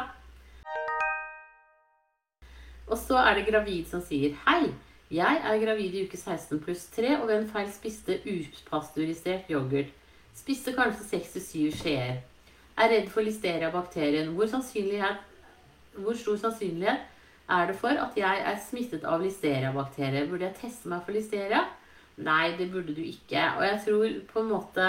Og 2.91 2.97
så 2.99 3.17
er 3.23 3.39
det 3.39 3.47
gravid 3.47 3.87
som 3.89 4.03
sier 4.03 4.35
Hei, 4.45 4.67
jeg 5.13 5.41
er 5.45 5.61
gravid 5.61 5.93
i 5.93 6.03
uke 6.07 6.17
16 6.17 6.59
pluss 6.63 6.87
3 6.95 7.17
og 7.19 7.27
ved 7.29 7.35
en 7.37 7.49
feil 7.49 7.69
spiste 7.73 8.17
upasteurisert 8.25 9.51
yoghurt. 9.51 9.91
Spiste 10.33 10.73
kanskje 10.73 11.19
6-7 11.19 11.75
skjeer. 11.77 12.21
Er 12.73 12.89
redd 12.89 13.09
for 13.13 13.21
listeria-bakterien. 13.21 14.31
Hvor, 14.33 14.49
hvor 16.01 16.17
stor 16.17 16.39
sannsynlighet 16.41 17.09
er 17.49 17.67
det 17.69 17.75
for 17.77 17.93
at 18.05 18.17
jeg 18.17 18.41
er 18.49 18.61
smittet 18.69 19.05
av 19.05 19.21
listeria-bakterier. 19.21 20.25
Burde 20.29 20.47
jeg 20.47 20.57
teste 20.63 20.89
meg 20.89 21.03
for 21.05 21.13
listeria? 21.13 21.61
Nei, 22.23 22.55
det 22.57 22.71
burde 22.71 22.95
du 22.95 23.01
ikke. 23.03 23.43
Og 23.57 23.65
jeg 23.67 23.81
tror 23.85 24.17
på 24.33 24.41
en 24.41 24.49
måte 24.49 24.87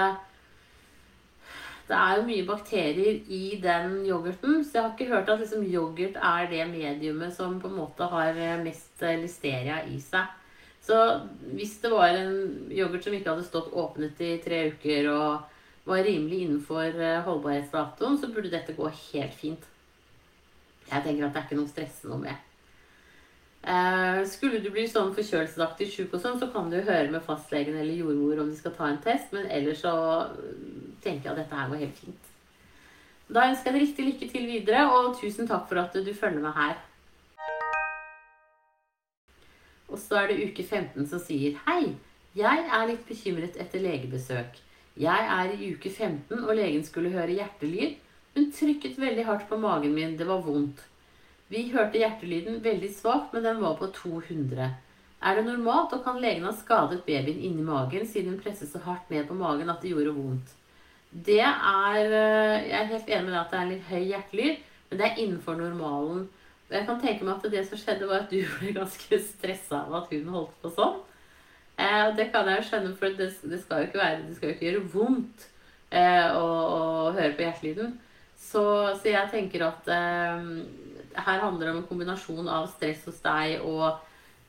Det 1.84 1.96
er 1.96 2.16
jo 2.16 2.28
mye 2.28 2.44
bakterier 2.48 3.18
i 3.28 3.58
den 3.60 3.98
yoghurten, 4.08 4.62
så 4.64 4.78
jeg 4.78 4.82
har 4.84 4.94
ikke 4.94 5.10
hørt 5.10 5.28
at 5.28 5.42
liksom, 5.42 5.66
yoghurt 5.68 6.16
er 6.16 6.46
det 6.48 6.64
mediumet 6.70 7.34
som 7.36 7.58
på 7.60 7.68
en 7.68 7.76
måte 7.76 8.08
har 8.08 8.38
mest 8.62 9.04
listeria 9.20 9.82
i 9.90 9.98
seg. 10.00 10.30
Så 10.84 10.96
hvis 11.56 11.76
det 11.82 11.90
var 11.92 12.16
en 12.16 12.70
yoghurt 12.72 13.04
som 13.04 13.16
ikke 13.16 13.32
hadde 13.32 13.44
stått 13.46 13.72
åpnet 13.72 14.20
i 14.24 14.36
tre 14.44 14.66
uker 14.72 15.10
og 15.12 15.88
var 15.88 16.04
rimelig 16.04 16.42
innenfor 16.44 16.88
eh, 16.96 17.20
holdbarhetsdatoen, 17.24 18.18
så 18.20 18.32
burde 18.32 18.52
dette 18.52 18.76
gå 18.76 18.88
helt 18.88 19.36
fint. 19.36 19.68
Jeg 20.88 21.04
tenker 21.04 21.26
at 21.26 21.32
det 21.32 21.40
er 21.40 21.46
ikke 21.48 21.60
noe 21.60 21.72
stress 21.72 21.96
stresse 22.00 22.12
noe 22.12 22.20
med. 22.24 22.53
Eh, 23.64 24.18
skulle 24.28 24.58
du 24.60 24.68
bli 24.74 24.84
sånn 24.90 25.14
forkjølelsesaktig 25.16 25.86
sjuk 25.88 26.12
og 26.12 26.20
sånn, 26.20 26.36
så 26.40 26.50
kan 26.52 26.68
du 26.68 26.76
høre 26.76 27.08
med 27.12 27.24
fastlegen 27.24 27.78
eller 27.80 27.96
jordmor 27.96 28.42
om 28.42 28.50
de 28.50 28.58
skal 28.58 28.74
ta 28.76 28.90
en 28.90 29.00
test. 29.04 29.32
Men 29.32 29.48
ellers 29.48 29.80
så 29.86 29.94
tenker 31.04 31.30
jeg 31.30 31.32
at 31.32 31.40
dette 31.40 31.60
her 31.60 31.70
går 31.72 31.84
helt 31.86 32.02
fint. 32.02 32.30
Da 33.32 33.46
ønsker 33.48 33.70
jeg 33.70 33.76
deg 33.78 33.86
riktig 33.86 34.08
lykke 34.10 34.28
til 34.34 34.50
videre, 34.50 34.84
og 34.92 35.16
tusen 35.16 35.48
takk 35.48 35.64
for 35.70 35.80
at 35.80 35.96
du 35.96 36.12
følger 36.12 36.44
med 36.44 36.52
her. 36.58 36.76
Og 39.88 39.96
så 40.00 40.20
er 40.20 40.28
det 40.28 40.42
uke 40.50 40.64
15 40.64 41.06
som 41.08 41.20
sier 41.22 41.56
Hei, 41.64 41.94
jeg 42.36 42.64
er 42.66 42.88
litt 42.90 43.04
bekymret 43.08 43.56
etter 43.62 43.80
legebesøk. 43.80 44.58
Jeg 45.00 45.28
er 45.36 45.52
i 45.54 45.72
uke 45.72 45.88
15, 45.88 46.44
og 46.44 46.52
legen 46.58 46.84
skulle 46.84 47.14
høre 47.14 47.32
hjertelyd. 47.38 47.96
Hun 48.34 48.50
trykket 48.52 48.98
veldig 49.00 49.24
hardt 49.24 49.48
på 49.48 49.56
magen 49.62 49.94
min. 49.94 50.18
Det 50.18 50.26
var 50.28 50.44
vondt. 50.44 50.82
Vi 51.54 51.68
hørte 51.70 52.00
hjertelyden 52.00 52.58
veldig 52.64 52.88
svakt, 52.90 53.30
men 53.34 53.44
den 53.46 53.60
var 53.62 53.76
på 53.78 53.86
200. 53.94 54.72
Er 55.24 55.38
det 55.38 55.44
normalt, 55.46 55.92
og 55.94 56.02
kan 56.02 56.18
legen 56.20 56.46
ha 56.48 56.52
skadet 56.56 57.04
babyen 57.06 57.38
inni 57.38 57.62
magen 57.62 58.08
siden 58.10 58.32
hun 58.32 58.40
presset 58.42 58.72
så 58.72 58.80
hardt 58.82 59.12
ned 59.12 59.28
på 59.28 59.36
magen 59.38 59.70
at 59.70 59.84
det 59.84 59.92
gjorde 59.92 60.16
vondt? 60.16 60.50
Det 61.14 61.44
er 61.44 62.00
eh, 62.10 62.64
Jeg 62.66 62.78
er 62.80 62.90
helt 62.90 63.08
enig 63.08 63.24
med 63.28 63.32
deg 63.36 63.40
at 63.44 63.52
det 63.52 63.60
er 63.60 63.70
litt 63.70 63.86
høy 63.92 64.02
hjertelyd, 64.02 64.64
men 64.90 64.98
det 64.98 65.06
er 65.06 65.20
innenfor 65.22 65.60
normalen. 65.60 66.24
Jeg 66.74 66.88
kan 66.88 67.00
tenke 67.00 67.28
meg 67.28 67.36
at 67.38 67.52
det 67.54 67.62
som 67.68 67.78
skjedde, 67.78 68.08
var 68.10 68.24
at 68.24 68.34
du 68.34 68.40
ble 68.58 68.74
ganske 68.74 69.20
stressa 69.30 69.84
av 69.84 69.98
at 70.02 70.10
hun 70.10 70.32
holdt 70.34 70.56
på 70.64 70.74
sånn. 70.74 70.98
Eh, 71.78 72.08
det 72.18 72.32
kan 72.34 72.50
jeg 72.50 72.66
skjønne, 72.66 72.96
for 72.98 73.14
det, 73.20 73.30
skal 73.62 73.84
jo 73.84 73.92
ikke 73.92 74.02
være 74.02 74.24
Det 74.26 74.36
skal 74.40 74.50
jo 74.50 74.56
ikke 74.56 74.66
gjøre 74.72 74.88
vondt 74.90 75.46
eh, 75.94 76.34
å, 76.34 76.48
å, 76.50 76.82
høre 77.14 77.36
på 77.38 77.46
hjertelyden. 77.46 77.94
Så, 78.34 78.64
så 78.98 79.14
jeg 79.14 79.30
tenker 79.30 79.70
at 79.70 79.88
her 81.14 81.42
handler 81.42 81.66
det 81.66 81.72
om 81.74 81.80
en 81.82 81.88
kombinasjon 81.88 82.48
av 82.50 82.68
stress 82.72 83.04
hos 83.08 83.20
deg 83.24 83.62
og 83.64 83.86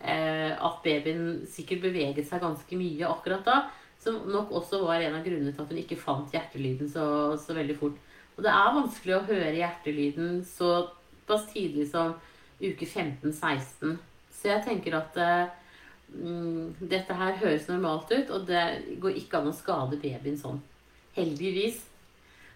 eh, 0.01 0.51
at 0.54 0.82
babyen 0.86 1.45
sikkert 1.49 1.84
beveget 1.86 2.28
seg 2.30 2.43
ganske 2.43 2.80
mye 2.80 3.10
akkurat 3.10 3.45
da. 3.47 3.58
Som 4.01 4.25
nok 4.30 4.51
også 4.60 4.84
var 4.84 5.01
en 5.01 5.17
av 5.17 5.25
grunnene 5.25 5.54
til 5.54 5.63
at 5.63 5.71
hun 5.71 5.82
ikke 5.82 5.99
fant 5.99 6.34
hjertelyden 6.34 6.89
så, 6.91 7.06
så 7.41 7.56
veldig 7.58 7.78
fort. 7.80 7.97
Og 8.36 8.43
det 8.43 8.51
er 8.51 8.75
vanskelig 8.75 9.15
å 9.15 9.25
høre 9.30 9.56
hjertelyden 9.56 10.41
såpass 10.49 11.47
tidlig 11.54 11.88
som 11.93 12.13
uke 12.60 12.86
15-16. 12.86 13.95
Så 14.36 14.51
jeg 14.51 14.65
tenker 14.67 14.97
at 14.99 15.17
eh, 15.21 15.47
mm, 16.13 16.75
dette 16.91 17.17
her 17.17 17.39
høres 17.41 17.69
normalt 17.71 18.12
ut, 18.12 18.30
og 18.36 18.47
det 18.49 18.65
går 19.01 19.21
ikke 19.23 19.39
an 19.41 19.51
å 19.51 19.56
skade 19.56 19.99
babyen 20.01 20.39
sånn. 20.39 20.62
Heldigvis. 21.15 21.80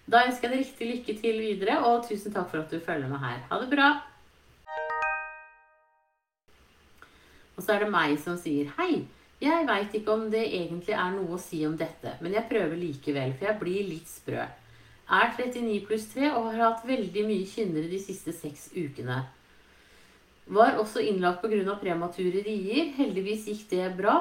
Da 0.10 0.24
ønsker 0.26 0.50
jeg 0.50 0.56
deg 0.56 0.64
riktig 0.64 0.86
lykke 0.90 1.14
til 1.22 1.36
videre, 1.38 1.76
og 1.86 2.08
tusen 2.08 2.34
takk 2.34 2.48
for 2.50 2.64
at 2.64 2.72
du 2.74 2.80
følger 2.82 3.10
med 3.12 3.22
her. 3.22 3.42
Ha 3.52 3.58
det 3.62 3.70
bra! 3.70 3.90
Og 7.54 7.62
så 7.62 7.76
er 7.76 7.84
det 7.84 7.90
meg 7.94 8.16
som 8.24 8.38
sier 8.40 8.72
hei. 8.80 9.04
Jeg 9.40 9.68
veit 9.68 9.94
ikke 9.96 10.16
om 10.16 10.24
det 10.34 10.42
egentlig 10.48 10.96
er 10.96 11.12
noe 11.14 11.36
å 11.38 11.42
si 11.42 11.60
om 11.68 11.76
dette, 11.78 12.16
men 12.24 12.34
jeg 12.34 12.48
prøver 12.50 12.80
likevel, 12.80 13.36
for 13.38 13.48
jeg 13.52 13.60
blir 13.60 13.86
litt 13.92 14.10
sprø. 14.10 14.48
Er 15.20 15.30
39 15.36 15.76
pluss 15.86 16.08
3 16.16 16.32
og 16.32 16.48
har 16.48 16.64
hatt 16.64 16.88
veldig 16.90 17.26
mye 17.28 17.46
kynnere 17.50 17.92
de 17.92 18.00
siste 18.02 18.34
seks 18.34 18.72
ukene. 18.74 19.20
Var 20.50 20.80
også 20.82 21.04
innlagt 21.06 21.44
pga. 21.44 21.76
premature 21.78 22.42
rier. 22.48 22.90
Heldigvis 22.98 23.46
gikk 23.52 23.70
det 23.76 23.92
bra, 24.00 24.18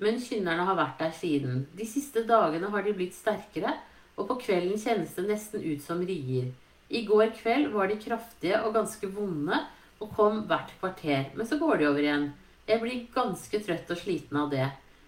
men 0.00 0.16
kynnerne 0.20 0.64
har 0.64 0.80
vært 0.80 0.98
der 1.04 1.12
siden. 1.12 1.66
De 1.76 1.84
siste 1.84 2.24
dagene 2.24 2.72
har 2.72 2.82
de 2.82 2.96
blitt 2.96 3.14
sterkere 3.14 3.74
og 4.16 4.28
på 4.30 4.38
kvelden 4.46 4.80
kjennes 4.80 5.12
det 5.16 5.26
nesten 5.28 5.64
ut 5.64 5.82
som 5.84 6.00
rier. 6.04 6.50
I 6.88 7.02
går 7.06 7.32
kveld 7.36 7.72
var 7.74 7.90
de 7.90 7.98
kraftige 8.00 8.60
og 8.62 8.74
ganske 8.76 9.10
vonde 9.12 9.58
og 10.00 10.12
kom 10.16 10.42
hvert 10.48 10.72
kvarter, 10.80 11.30
men 11.34 11.48
så 11.48 11.58
går 11.60 11.80
de 11.80 11.88
over 11.88 12.02
igjen. 12.04 12.30
Jeg 12.66 12.82
blir 12.82 13.06
ganske 13.14 13.60
trøtt 13.62 13.90
og 13.92 14.00
sliten 14.00 14.38
av 14.38 14.50
det. 14.52 14.66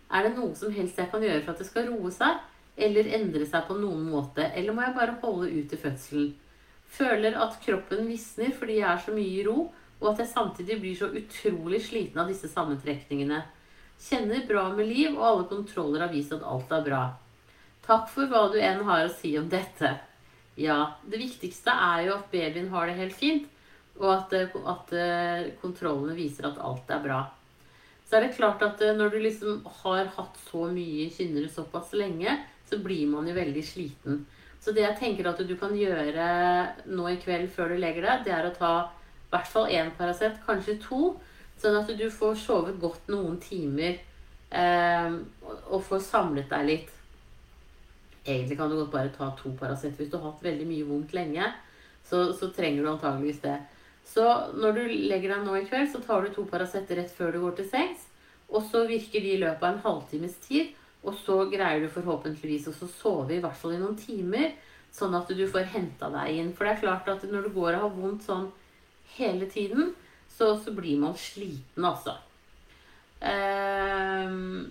Er 0.09 0.25
det 0.25 0.37
noe 0.37 0.55
som 0.57 0.73
helst 0.73 0.99
jeg 0.99 1.11
kan 1.12 1.25
gjøre 1.25 1.42
for 1.44 1.53
at 1.53 1.62
det 1.62 1.68
skal 1.68 1.90
roe 1.90 2.12
seg, 2.14 2.38
eller 2.79 3.11
endre 3.18 3.47
seg 3.49 3.66
på 3.68 3.77
noen 3.79 4.05
måte, 4.09 4.47
eller 4.55 4.75
må 4.75 4.85
jeg 4.87 4.97
bare 4.97 5.18
holde 5.23 5.51
ut 5.51 5.68
til 5.71 5.83
fødselen? 5.83 6.31
Føler 6.88 7.37
at 7.37 7.59
kroppen 7.61 8.07
visner 8.09 8.55
fordi 8.57 8.79
jeg 8.79 8.88
er 8.88 9.03
så 9.05 9.14
mye 9.14 9.35
i 9.35 9.44
ro, 9.47 9.68
og 9.99 10.12
at 10.12 10.23
jeg 10.23 10.31
samtidig 10.31 10.79
blir 10.81 10.99
så 10.99 11.11
utrolig 11.11 11.83
sliten 11.85 12.23
av 12.23 12.31
disse 12.31 12.49
sammentrekningene. 12.53 13.42
Kjenner 13.99 14.47
bra 14.49 14.68
med 14.73 14.87
liv, 14.88 15.16
og 15.16 15.25
alle 15.27 15.49
kontroller 15.51 16.07
har 16.07 16.14
vist 16.14 16.33
at 16.37 16.47
alt 16.47 16.73
er 16.73 16.85
bra. 16.87 17.03
Takk 17.88 18.11
for 18.12 18.29
hva 18.29 18.42
du 18.53 18.59
enn 18.61 18.83
har 18.85 19.07
å 19.07 19.12
si 19.16 19.31
om 19.40 19.46
dette. 19.48 19.94
Ja, 20.61 20.98
det 21.09 21.22
viktigste 21.22 21.72
er 21.72 22.03
jo 22.05 22.16
at 22.18 22.27
babyen 22.29 22.66
har 22.68 22.85
det 22.85 22.98
helt 22.98 23.14
fint, 23.16 23.46
og 23.96 24.11
at, 24.12 24.35
eh, 24.37 24.57
at 24.68 24.92
eh, 24.92 25.46
kontrollene 25.62 26.16
viser 26.18 26.51
at 26.51 26.61
alt 26.61 26.90
er 26.92 27.01
bra. 27.07 27.22
Så 28.05 28.18
er 28.18 28.27
det 28.27 28.35
klart 28.37 28.61
at 28.66 28.83
eh, 28.85 28.92
når 28.98 29.14
du 29.14 29.16
liksom 29.24 29.62
har 29.81 30.11
hatt 30.18 30.37
så 30.51 30.66
mye 30.68 31.07
kynnere 31.14 31.48
såpass 31.48 31.94
lenge, 31.96 32.35
så 32.68 32.77
blir 32.85 33.09
man 33.09 33.31
jo 33.31 33.38
veldig 33.38 33.64
sliten. 33.64 34.20
Så 34.61 34.77
det 34.77 34.85
jeg 34.85 34.98
tenker 35.01 35.31
at 35.31 35.40
du 35.40 35.57
kan 35.57 35.72
gjøre 35.72 36.29
nå 36.92 37.09
i 37.09 37.16
kveld 37.24 37.48
før 37.55 37.72
du 37.72 37.81
legger 37.81 38.05
deg, 38.05 38.29
det 38.29 38.37
er 38.37 38.51
å 38.51 38.53
ta 38.53 38.74
i 38.85 39.33
hvert 39.33 39.48
fall 39.48 39.72
én 39.72 39.94
Paracet, 39.96 40.37
kanskje 40.44 40.77
to, 40.85 41.14
sånn 41.57 41.81
at 41.81 41.88
du 41.96 42.07
får 42.12 42.37
sovet 42.44 42.77
godt 42.81 43.09
noen 43.09 43.40
timer 43.40 43.96
eh, 44.53 45.11
og 45.72 45.81
får 45.88 46.05
samlet 46.05 46.53
deg 46.53 46.72
litt. 46.74 46.97
Egentlig 48.28 48.58
kan 48.58 48.70
du 48.70 48.76
godt 48.76 48.92
bare 48.92 49.12
ta 49.14 49.30
to 49.38 49.54
Paracet. 49.56 49.96
Hvis 49.96 50.10
du 50.12 50.18
har 50.18 50.30
hatt 50.30 50.44
veldig 50.44 50.66
mye 50.68 50.86
vondt 50.88 51.14
lenge, 51.16 51.48
så, 52.04 52.28
så, 52.36 52.50
trenger 52.52 52.84
du 52.84 52.90
antageligvis 52.92 53.40
det. 53.44 53.56
Så 54.08 54.24
når 54.56 54.76
du 54.76 54.82
legger 55.08 55.34
deg 55.34 55.46
nå 55.46 55.56
i 55.56 55.66
kveld, 55.68 55.88
så 55.92 56.02
tar 56.04 56.24
du 56.24 56.34
to 56.34 56.44
Paracet 56.48 56.90
rett 56.96 57.12
før 57.14 57.32
du 57.32 57.40
går 57.44 57.58
til 57.58 57.70
sengs. 57.72 58.04
Og 58.48 58.64
så 58.70 58.84
virker 58.88 59.24
de 59.24 59.34
i 59.34 59.40
løpet 59.40 59.64
av 59.64 59.74
en 59.74 59.84
halvtimes 59.84 60.36
tid. 60.44 60.74
Og 61.06 61.16
så 61.16 61.42
greier 61.50 61.84
du 61.84 61.92
forhåpentligvis 61.92 62.68
også 62.70 62.88
å 62.88 62.94
sove 62.94 63.36
i 63.36 63.42
hvert 63.42 63.56
fall 63.56 63.76
i 63.76 63.80
noen 63.80 63.96
timer. 64.00 64.52
Sånn 64.94 65.16
at 65.16 65.30
du 65.32 65.44
får 65.48 65.68
henta 65.74 66.08
deg 66.12 66.40
inn. 66.40 66.52
For 66.56 66.66
det 66.66 66.76
er 66.76 66.84
klart 66.84 67.10
at 67.12 67.26
når 67.28 67.48
du 67.48 67.54
går 67.56 67.76
og 67.76 67.84
har 67.86 67.96
vondt 67.96 68.26
sånn 68.28 68.48
hele 69.16 69.48
tiden, 69.50 69.92
så, 70.28 70.52
så 70.60 70.72
blir 70.76 71.00
man 71.00 71.16
sliten, 71.18 71.84
altså. 71.84 72.18
Um, 73.18 74.68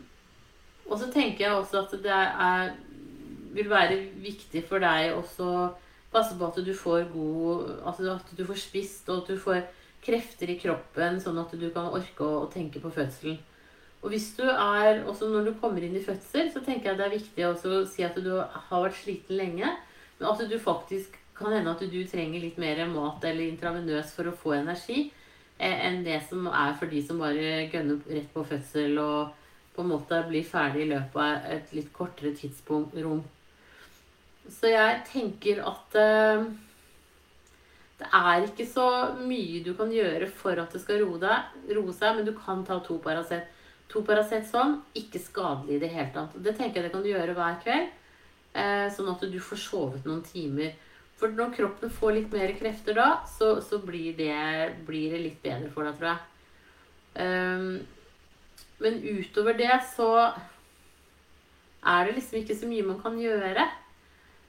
og 0.88 1.00
så 1.02 1.10
tenker 1.12 1.44
jeg 1.44 1.56
også 1.58 1.82
at 1.84 1.96
det 2.04 2.14
er 2.16 2.70
vil 3.58 3.70
være 3.72 3.98
viktig 4.22 4.64
for 4.70 4.84
deg 4.84 5.16
også 5.18 5.50
passe 6.14 6.38
på 6.38 6.48
at 6.48 6.62
du 6.64 6.74
får 6.78 7.10
god 7.12 7.74
Altså 7.84 8.14
at 8.16 8.32
du 8.38 8.46
får 8.48 8.62
spist, 8.62 9.10
og 9.10 9.24
at 9.24 9.34
du 9.34 9.42
får 9.42 9.66
krefter 10.08 10.50
i 10.54 10.60
kroppen, 10.62 11.20
sånn 11.20 11.38
at 11.42 11.52
du 11.60 11.68
kan 11.74 11.92
orke 11.92 12.24
å, 12.24 12.44
å 12.46 12.52
tenke 12.52 12.80
på 12.80 12.92
fødselen. 12.94 13.40
Og 14.06 14.14
hvis 14.14 14.30
du 14.38 14.44
er, 14.46 15.02
også 15.10 15.28
når 15.32 15.50
du 15.50 15.54
kommer 15.60 15.84
inn 15.84 15.98
i 15.98 16.04
fødsel, 16.06 16.52
så 16.54 16.62
tenker 16.64 16.92
jeg 16.92 17.00
det 17.00 17.06
er 17.08 17.16
viktig 17.18 17.48
å 17.48 17.84
si 17.90 18.06
at 18.06 18.16
du 18.22 18.30
har 18.38 18.84
vært 18.84 19.00
sliten 19.02 19.40
lenge, 19.40 19.72
men 20.20 20.30
at 20.30 20.44
du 20.48 20.56
faktisk 20.62 21.18
kan 21.38 21.54
hende 21.54 21.74
at 21.74 21.82
du 21.82 21.98
trenger 22.10 22.42
litt 22.42 22.58
mer 22.62 22.86
mat 22.90 23.26
eller 23.28 23.50
intravenøs 23.50 24.14
for 24.16 24.30
å 24.30 24.38
få 24.38 24.56
energi 24.58 25.10
eh, 25.60 25.76
enn 25.86 26.00
det 26.06 26.22
som 26.30 26.48
er 26.50 26.78
for 26.80 26.90
de 26.90 27.02
som 27.06 27.20
bare 27.22 27.68
gønner 27.74 28.00
rett 28.10 28.32
på 28.34 28.46
fødsel 28.48 28.98
og 29.02 29.36
på 29.76 29.84
en 29.84 29.92
måte 29.92 30.24
blir 30.30 30.46
ferdig 30.48 30.88
i 30.88 30.90
løpet 30.90 31.20
av 31.22 31.52
et 31.54 31.74
litt 31.78 31.92
kortere 31.94 32.34
tidsrom. 32.38 33.22
Så 34.54 34.72
jeg 34.72 35.04
tenker 35.10 35.62
at 35.68 35.98
uh, 36.00 36.48
det 37.98 38.08
er 38.14 38.46
ikke 38.46 38.68
så 38.70 38.88
mye 39.20 39.64
du 39.66 39.74
kan 39.78 39.92
gjøre 39.92 40.30
for 40.30 40.60
at 40.62 40.74
det 40.74 40.82
skal 40.84 41.02
roe, 41.04 41.94
seg, 41.94 42.18
men 42.18 42.26
du 42.28 42.34
kan 42.38 42.64
ta 42.68 42.80
to 42.86 43.00
Paracet. 43.04 43.50
To 43.92 44.04
Paracet 44.06 44.46
sånn, 44.50 44.78
ikke 45.00 45.22
skadelig 45.24 45.78
i 45.78 45.82
det 45.86 45.92
hele 45.94 46.12
tatt. 46.16 46.36
Det 46.44 46.54
tenker 46.58 46.82
jeg 46.82 46.88
det 46.88 46.94
kan 46.94 47.06
du 47.06 47.10
gjøre 47.10 47.36
hver 47.38 47.58
kveld, 47.64 47.90
uh, 48.58 48.88
sånn 48.94 49.14
at 49.14 49.26
du 49.32 49.40
får 49.42 49.64
sovet 49.64 50.08
noen 50.08 50.24
timer. 50.28 50.76
For 51.18 51.34
når 51.34 51.56
kroppen 51.56 51.90
får 51.90 52.14
litt 52.14 52.34
mer 52.34 52.54
krefter 52.60 52.98
da, 52.98 53.08
så, 53.26 53.56
så 53.66 53.80
blir, 53.82 54.12
det, 54.20 54.34
blir, 54.86 55.16
det, 55.16 55.24
litt 55.24 55.40
bedre 55.42 55.72
for 55.74 55.88
deg, 55.88 55.98
tror 55.98 56.12
jeg. 56.14 56.22
Um, 57.18 57.80
men 58.78 59.00
utover 59.02 59.58
det 59.58 59.74
så 59.96 60.12
er 61.82 62.06
det 62.06 62.18
liksom 62.20 62.44
ikke 62.44 62.58
så 62.60 62.70
mye 62.70 62.86
man 62.86 63.00
kan 63.02 63.18
gjøre. 63.18 63.66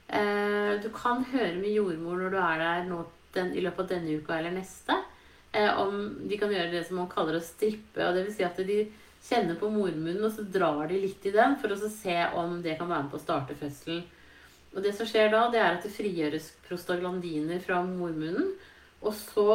Eh, 0.09 0.73
du 0.81 0.89
kan 0.95 1.21
høre 1.31 1.55
med 1.59 1.75
jordmor 1.75 2.17
når 2.17 2.33
du 2.33 2.39
er 2.41 2.61
der 2.63 2.87
nå, 2.89 3.03
den, 3.35 3.51
i 3.53 3.61
løpet 3.61 3.85
av 3.85 3.91
denne 3.93 4.17
uka 4.17 4.39
eller 4.39 4.55
neste. 4.55 4.95
Eh, 5.51 5.69
om 5.81 5.99
de 6.25 6.37
kan 6.37 6.51
gjøre 6.53 6.71
det 6.73 6.85
som 6.87 7.01
man 7.01 7.11
kaller 7.11 7.37
å 7.37 7.45
strippe. 7.45 8.01
og 8.05 8.15
det 8.17 8.25
vil 8.25 8.35
si 8.35 8.45
at 8.47 8.57
de 8.65 8.79
kjenner 9.25 9.57
på 9.59 9.69
mormunnen, 9.69 10.23
og 10.23 10.31
så 10.33 10.45
drar 10.47 10.87
de 10.89 11.01
litt 11.01 11.25
i 11.27 11.35
den 11.35 11.57
for 11.61 11.73
å 11.73 11.91
se 11.91 12.17
om 12.39 12.61
det 12.63 12.77
kan 12.79 12.89
være 12.89 13.05
med 13.05 13.11
på 13.13 13.19
å 13.19 13.25
starte 13.25 13.57
fødselen. 13.59 14.03
Og 14.73 14.83
det 14.85 14.93
som 14.95 15.07
skjer 15.09 15.31
da, 15.33 15.47
det 15.49 15.59
er 15.59 15.75
at 15.75 15.85
det 15.85 15.93
frigjøres 15.93 16.51
prostaglandiner 16.67 17.61
fra 17.63 17.81
mormunnen. 17.85 18.53
Og 19.01 19.13
så 19.15 19.49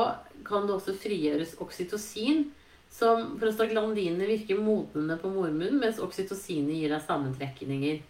kan 0.46 0.66
det 0.66 0.74
også 0.74 0.96
frigjøres 0.98 1.56
oksytocin. 1.62 2.48
Som 2.94 3.34
prostaglandinene 3.40 4.26
virker 4.28 4.60
modnende 4.62 5.16
på 5.18 5.30
mormunnen, 5.32 5.80
mens 5.82 5.98
oksytocinet 6.02 6.76
gir 6.78 6.92
deg 6.94 7.02
sammentrekninger. 7.02 8.02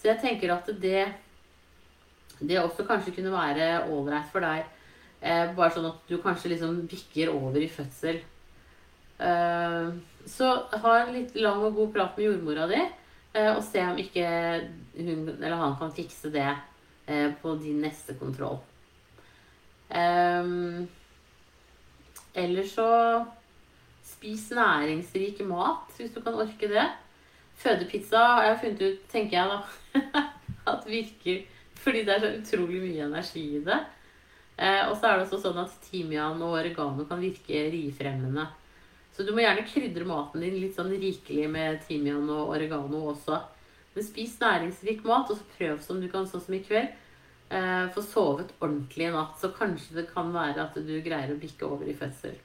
Så 0.00 0.08
jeg 0.08 0.20
tenker 0.22 0.54
at 0.54 0.68
det 0.80 1.10
det 2.40 2.60
også 2.60 2.86
kanskje 2.88 3.14
kunne 3.16 3.32
være 3.34 3.70
ålreit 3.92 4.30
for 4.32 4.44
deg. 4.44 4.68
Eh, 5.20 5.50
bare 5.56 5.72
sånn 5.74 5.90
at 5.90 6.06
du 6.08 6.16
kanskje 6.22 6.54
liksom 6.54 6.78
bikker 6.88 7.32
over 7.32 7.60
i 7.60 7.68
fødsel. 7.70 8.22
Eh, 9.20 9.90
så 10.30 10.48
ha 10.82 10.94
en 11.00 11.12
litt 11.14 11.36
lang 11.36 11.60
og 11.66 11.76
god 11.76 11.92
prat 11.96 12.16
med 12.16 12.26
jordmora 12.26 12.66
di, 12.70 12.80
eh, 13.34 13.50
og 13.52 13.62
se 13.64 13.84
om 13.84 14.00
ikke 14.00 14.26
hun 14.96 15.28
eller 15.36 15.60
han 15.60 15.76
kan 15.80 15.92
fikse 15.96 16.32
det 16.32 16.48
eh, 17.06 17.28
på 17.42 17.54
din 17.60 17.82
neste 17.84 18.16
kontroll. 18.20 18.60
Um, 19.90 20.88
Eller 22.34 22.62
så 22.62 23.24
spis 24.06 24.50
næringsrik 24.54 25.40
mat, 25.48 25.90
hvis 25.96 26.12
du 26.14 26.20
kan 26.22 26.36
orke 26.38 26.68
det. 26.70 26.84
Fødepizza 27.58 28.18
har 28.18 28.44
jeg 28.44 28.60
funnet 28.60 28.82
ut, 28.82 29.00
tenker 29.10 29.36
jeg 29.36 29.48
da, 29.50 30.22
at 30.72 30.86
virker 30.86 31.42
fordi 31.80 32.04
det 32.06 32.14
er 32.14 32.22
så 32.24 32.30
utrolig 32.36 32.80
mye 32.84 33.06
energi 33.08 33.46
i 33.58 33.64
det. 33.64 33.80
Eh, 34.60 34.82
og 34.90 34.96
så 34.96 35.08
er 35.08 35.18
det 35.18 35.26
også 35.26 35.40
sånn 35.40 35.60
at 35.62 35.76
timian 35.86 36.42
og 36.44 36.58
oregano 36.58 37.06
kan 37.08 37.22
virke 37.22 37.64
rifremmende. 37.72 38.46
Så 39.16 39.24
du 39.26 39.32
må 39.34 39.42
gjerne 39.42 39.66
krydre 39.68 40.06
maten 40.08 40.44
din 40.44 40.58
litt 40.60 40.76
sånn 40.76 40.92
rikelig 40.92 41.46
med 41.50 41.80
timian 41.86 42.28
og 42.30 42.52
oregano 42.54 43.06
også. 43.14 43.40
Men 43.94 44.06
spis 44.06 44.36
næringsrik 44.40 45.00
mat, 45.08 45.32
og 45.32 45.40
så 45.40 45.48
prøv 45.56 45.80
som 45.82 45.98
du 46.02 46.06
kan, 46.12 46.28
sånn 46.28 46.44
som 46.44 46.54
i 46.56 46.62
kveld. 46.62 46.92
Eh, 47.50 47.86
få 47.90 48.04
sovet 48.06 48.52
ordentlig 48.60 49.08
i 49.08 49.14
natt, 49.14 49.34
så 49.40 49.50
kanskje 49.50 49.96
det 49.96 50.06
kan 50.12 50.28
være 50.30 50.68
at 50.68 50.76
du 50.86 50.92
greier 51.02 51.32
å 51.32 51.40
bikke 51.40 51.66
over 51.66 51.88
i 51.90 51.96
fødsel. 51.98 52.36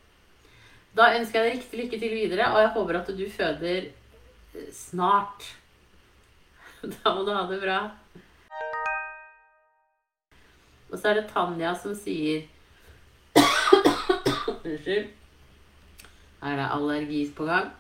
Da 0.96 1.12
ønsker 1.18 1.44
jeg 1.44 1.52
deg 1.52 1.60
riktig 1.60 1.82
lykke 1.82 2.00
til 2.02 2.16
videre, 2.16 2.48
og 2.56 2.64
jeg 2.64 2.72
håper 2.78 2.98
at 3.02 3.12
du 3.20 3.26
føder 3.30 3.92
eh, 3.92 4.72
snart. 4.74 5.52
Da 6.86 7.14
må 7.18 7.24
du 7.26 7.32
ha 7.34 7.46
det 7.50 7.60
bra. 7.62 7.78
Og 10.92 11.00
så 11.00 11.10
er 11.10 11.20
det 11.20 11.30
Tanja 11.32 11.74
som 11.80 11.96
sier 11.98 12.46
Unnskyld. 14.66 15.10
Her 16.42 16.52
er 16.52 16.60
det 16.62 16.70
allergi 16.76 17.22
på 17.36 17.48
gang. 17.48 17.72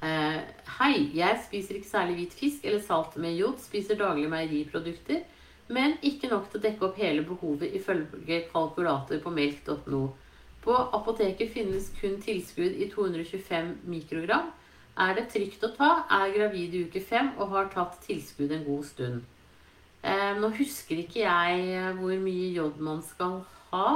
Eh, 0.00 0.38
hei, 0.78 0.94
jeg 1.14 1.42
spiser 1.46 1.76
ikke 1.76 1.90
særlig 1.90 2.16
hvit 2.16 2.34
fisk 2.38 2.64
eller 2.64 2.80
salt 2.82 3.16
med 3.20 3.36
jod. 3.36 3.58
Spiser 3.62 3.98
daglig 4.00 4.30
meieriprodukter, 4.32 5.22
men 5.68 5.98
ikke 6.02 6.30
nok 6.32 6.48
til 6.50 6.60
å 6.60 6.64
dekke 6.64 6.86
opp 6.88 6.98
hele 6.98 7.24
behovet 7.28 7.76
ifølge 7.76 8.40
kalkulator 8.52 9.20
på 9.22 9.34
melk.no. 9.34 10.06
På 10.64 10.76
apoteket 10.96 11.52
finnes 11.52 11.88
kun 12.00 12.18
tilskudd 12.20 12.80
i 12.80 12.88
225 12.92 13.76
mikrogram. 13.88 14.50
Er 15.00 15.14
det 15.16 15.28
trygt 15.32 15.62
å 15.64 15.72
ta? 15.76 15.90
Er 16.12 16.32
gravid 16.34 16.74
i 16.74 16.82
uke 16.88 17.00
fem 17.00 17.30
og 17.38 17.54
har 17.54 17.70
tatt 17.72 18.00
tilskudd 18.04 18.52
en 18.52 18.66
god 18.66 18.88
stund. 18.88 19.22
Eh, 20.00 20.32
nå 20.40 20.48
husker 20.56 21.02
ikke 21.02 21.24
jeg 21.26 21.68
eh, 21.76 21.92
hvor 21.98 22.16
mye 22.22 22.48
jod 22.56 22.80
man 22.80 23.02
skal 23.04 23.42
ha. 23.70 23.92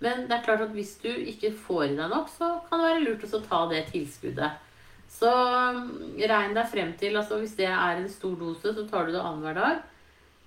Men 0.00 0.24
det 0.28 0.36
er 0.36 0.44
klart 0.46 0.64
at 0.64 0.72
hvis 0.72 0.94
du 1.02 1.10
ikke 1.10 1.52
får 1.52 1.90
i 1.90 1.96
deg 1.98 2.08
nok, 2.08 2.30
så 2.32 2.54
kan 2.68 2.80
det 2.80 2.88
være 2.88 3.04
lurt 3.04 3.26
å 3.28 3.42
ta 3.44 3.60
det 3.68 3.84
tilskuddet. 3.90 4.66
Så 5.10 5.28
mm, 5.28 6.20
regn 6.30 6.54
deg 6.56 6.68
frem 6.70 6.92
til 6.98 7.18
altså 7.18 7.40
Hvis 7.40 7.56
det 7.58 7.66
er 7.68 7.98
en 7.98 8.08
stor 8.08 8.36
dose, 8.40 8.72
så 8.72 8.86
tar 8.88 9.08
du 9.08 9.16
det 9.16 9.22
annenhver 9.22 9.58
dag. 9.58 9.82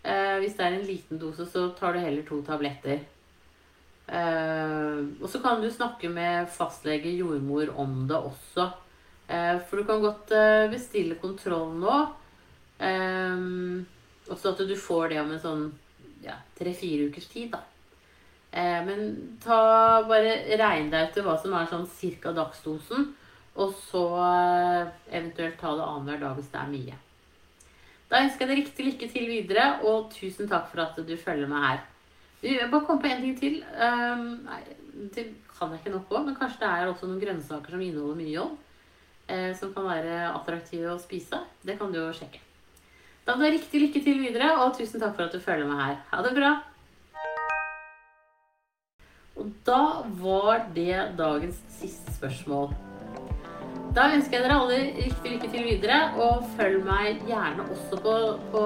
Eh, 0.04 0.38
hvis 0.42 0.56
det 0.58 0.66
er 0.66 0.78
en 0.78 0.88
liten 0.88 1.20
dose, 1.22 1.46
så 1.48 1.68
tar 1.78 1.94
du 1.94 2.02
heller 2.02 2.26
to 2.28 2.42
tabletter. 2.48 3.04
Eh, 4.08 5.00
og 5.22 5.28
så 5.32 5.40
kan 5.44 5.62
du 5.62 5.70
snakke 5.72 6.10
med 6.12 6.50
fastlege, 6.52 7.14
jordmor, 7.20 7.70
om 7.80 8.08
det 8.10 8.18
også. 8.18 8.72
Eh, 9.28 9.60
for 9.68 9.80
du 9.80 9.88
kan 9.88 10.02
godt 10.04 10.34
uh, 10.36 10.68
bestille 10.72 11.16
kontroll 11.22 11.78
nå. 11.80 12.00
Og 14.30 14.38
så 14.40 14.54
at 14.54 14.64
du 14.68 14.76
får 14.80 15.12
det 15.12 15.22
om 15.22 15.32
en 15.34 15.44
sånn 15.44 15.64
ja, 16.24 16.38
tre-fire 16.58 17.10
ukers 17.12 17.28
tid, 17.32 17.52
da. 17.56 17.64
men 18.88 19.02
ta 19.44 20.04
bare 20.08 20.38
regn 20.60 20.92
deg 20.94 21.10
ut 21.10 21.18
til 21.18 21.26
hva 21.28 21.36
som 21.42 21.56
er 21.58 21.68
sånn 21.72 21.90
cirka 22.00 22.32
dagsdosen. 22.36 23.10
Og 23.54 23.74
så 23.78 24.04
eventuelt 25.14 25.60
ta 25.62 25.76
det 25.78 25.86
annenhver 25.86 26.22
dag 26.24 26.38
hvis 26.40 26.50
det 26.54 26.62
er 26.62 26.72
mye. 26.72 26.96
Da 28.10 28.22
ønsker 28.24 28.46
jeg 28.46 28.50
deg 28.50 28.62
riktig 28.62 28.86
lykke 28.88 29.10
til 29.10 29.28
videre, 29.30 29.66
og 29.86 30.10
tusen 30.14 30.50
takk 30.50 30.72
for 30.72 30.84
at 30.86 30.98
du 31.06 31.14
følger 31.18 31.50
meg 31.50 31.68
her. 31.68 31.84
Jeg 32.44 32.70
bare 32.72 32.86
kom 32.88 33.00
på 33.02 33.10
en 33.10 33.22
ting 33.24 33.36
til. 33.40 33.60
Um, 33.78 34.44
nei, 34.48 34.60
det 35.16 35.28
kan 35.54 35.72
jeg 35.72 35.82
ikke 35.82 35.94
nok 35.94 36.10
på, 36.10 36.22
men 36.26 36.38
kanskje 36.38 36.64
det 36.64 36.72
er 36.72 36.90
også 36.90 37.10
noen 37.10 37.22
grønnsaker 37.22 37.76
som 37.76 37.82
inneholder 37.82 38.20
mye 38.20 38.34
jod. 38.34 38.58
Eh, 39.32 39.54
som 39.56 39.72
kan 39.74 39.86
være 39.88 40.18
attraktive 40.34 40.92
å 40.92 41.00
spise. 41.00 41.40
Det 41.64 41.78
kan 41.80 41.94
du 41.94 42.02
jo 42.02 42.10
sjekke. 42.16 42.42
Da 43.24 43.38
må 43.38 43.46
det 43.46 43.54
riktig 43.56 43.80
lykke 43.86 44.04
til 44.04 44.18
videre, 44.20 44.50
og 44.60 44.74
tusen 44.76 45.00
takk 45.00 45.14
for 45.16 45.30
at 45.30 45.36
du 45.36 45.40
følger 45.40 45.68
med 45.70 45.80
her. 45.80 46.00
Ha 46.12 46.24
det 46.26 46.34
bra! 46.36 46.50
Og 49.40 49.54
da 49.66 49.84
var 50.20 50.66
det 50.76 50.98
dagens 51.18 51.62
siste 51.80 52.12
spørsmål. 52.18 52.74
Da 53.96 54.10
ønsker 54.16 54.38
jeg 54.38 54.44
dere 54.44 54.60
alle 54.60 54.82
riktig 54.98 55.32
lykke 55.38 55.50
til 55.54 55.66
videre, 55.70 56.02
og 56.20 56.44
følg 56.58 56.84
meg 56.84 57.24
gjerne 57.30 57.64
også 57.64 58.02
på, 58.04 58.14
på 58.52 58.66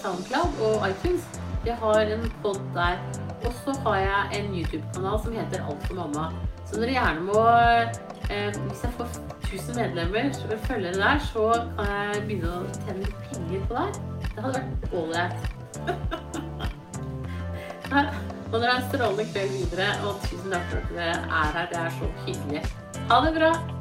SoundCloud 0.00 0.64
og 0.70 0.88
iTunes. 0.88 1.28
Jeg 1.66 1.76
har 1.82 2.16
en 2.16 2.26
pod 2.42 2.60
der. 2.74 2.96
Og 3.44 3.52
så 3.60 3.76
har 3.84 3.96
jeg 4.00 4.40
en 4.40 4.54
YouTube-kanal 4.56 5.20
som 5.22 5.36
heter 5.36 5.66
Alt 5.68 5.84
for 5.86 6.00
mamma. 6.00 6.30
Så 6.66 6.80
dere 6.80 6.96
gjerne 6.96 7.26
må 7.28 7.42
eh, 8.32 8.56
Hvis 8.70 8.86
jeg 8.86 8.94
får 8.96 9.35
1000 9.46 9.76
medlemmer 9.78 10.24
og 10.50 10.58
følgere 10.66 10.98
der, 10.98 11.18
så 11.32 11.46
kan 11.76 11.90
jeg 11.92 12.22
begynne 12.26 12.50
å 12.50 12.64
tjene 12.82 13.06
penger 13.28 13.60
på 13.68 13.78
deg. 13.78 14.00
Det 14.26 14.44
hadde 14.44 14.58
vært 14.58 14.96
ålreit. 15.00 15.36
og 18.50 18.58
dere 18.60 18.72
har 18.72 18.80
en 18.80 18.90
strålende 18.90 19.28
kveld 19.30 19.56
videre, 19.60 19.88
og 20.02 20.20
tusen 20.26 20.50
takk 20.52 20.68
for 20.72 20.82
at 20.82 20.92
dere 20.98 21.14
er 21.14 21.56
her. 21.60 21.72
Det 21.72 21.80
er 21.84 21.96
så 22.00 22.12
hyggelig. 22.26 22.62
Ha 23.06 23.22
det 23.26 23.34
bra! 23.38 23.75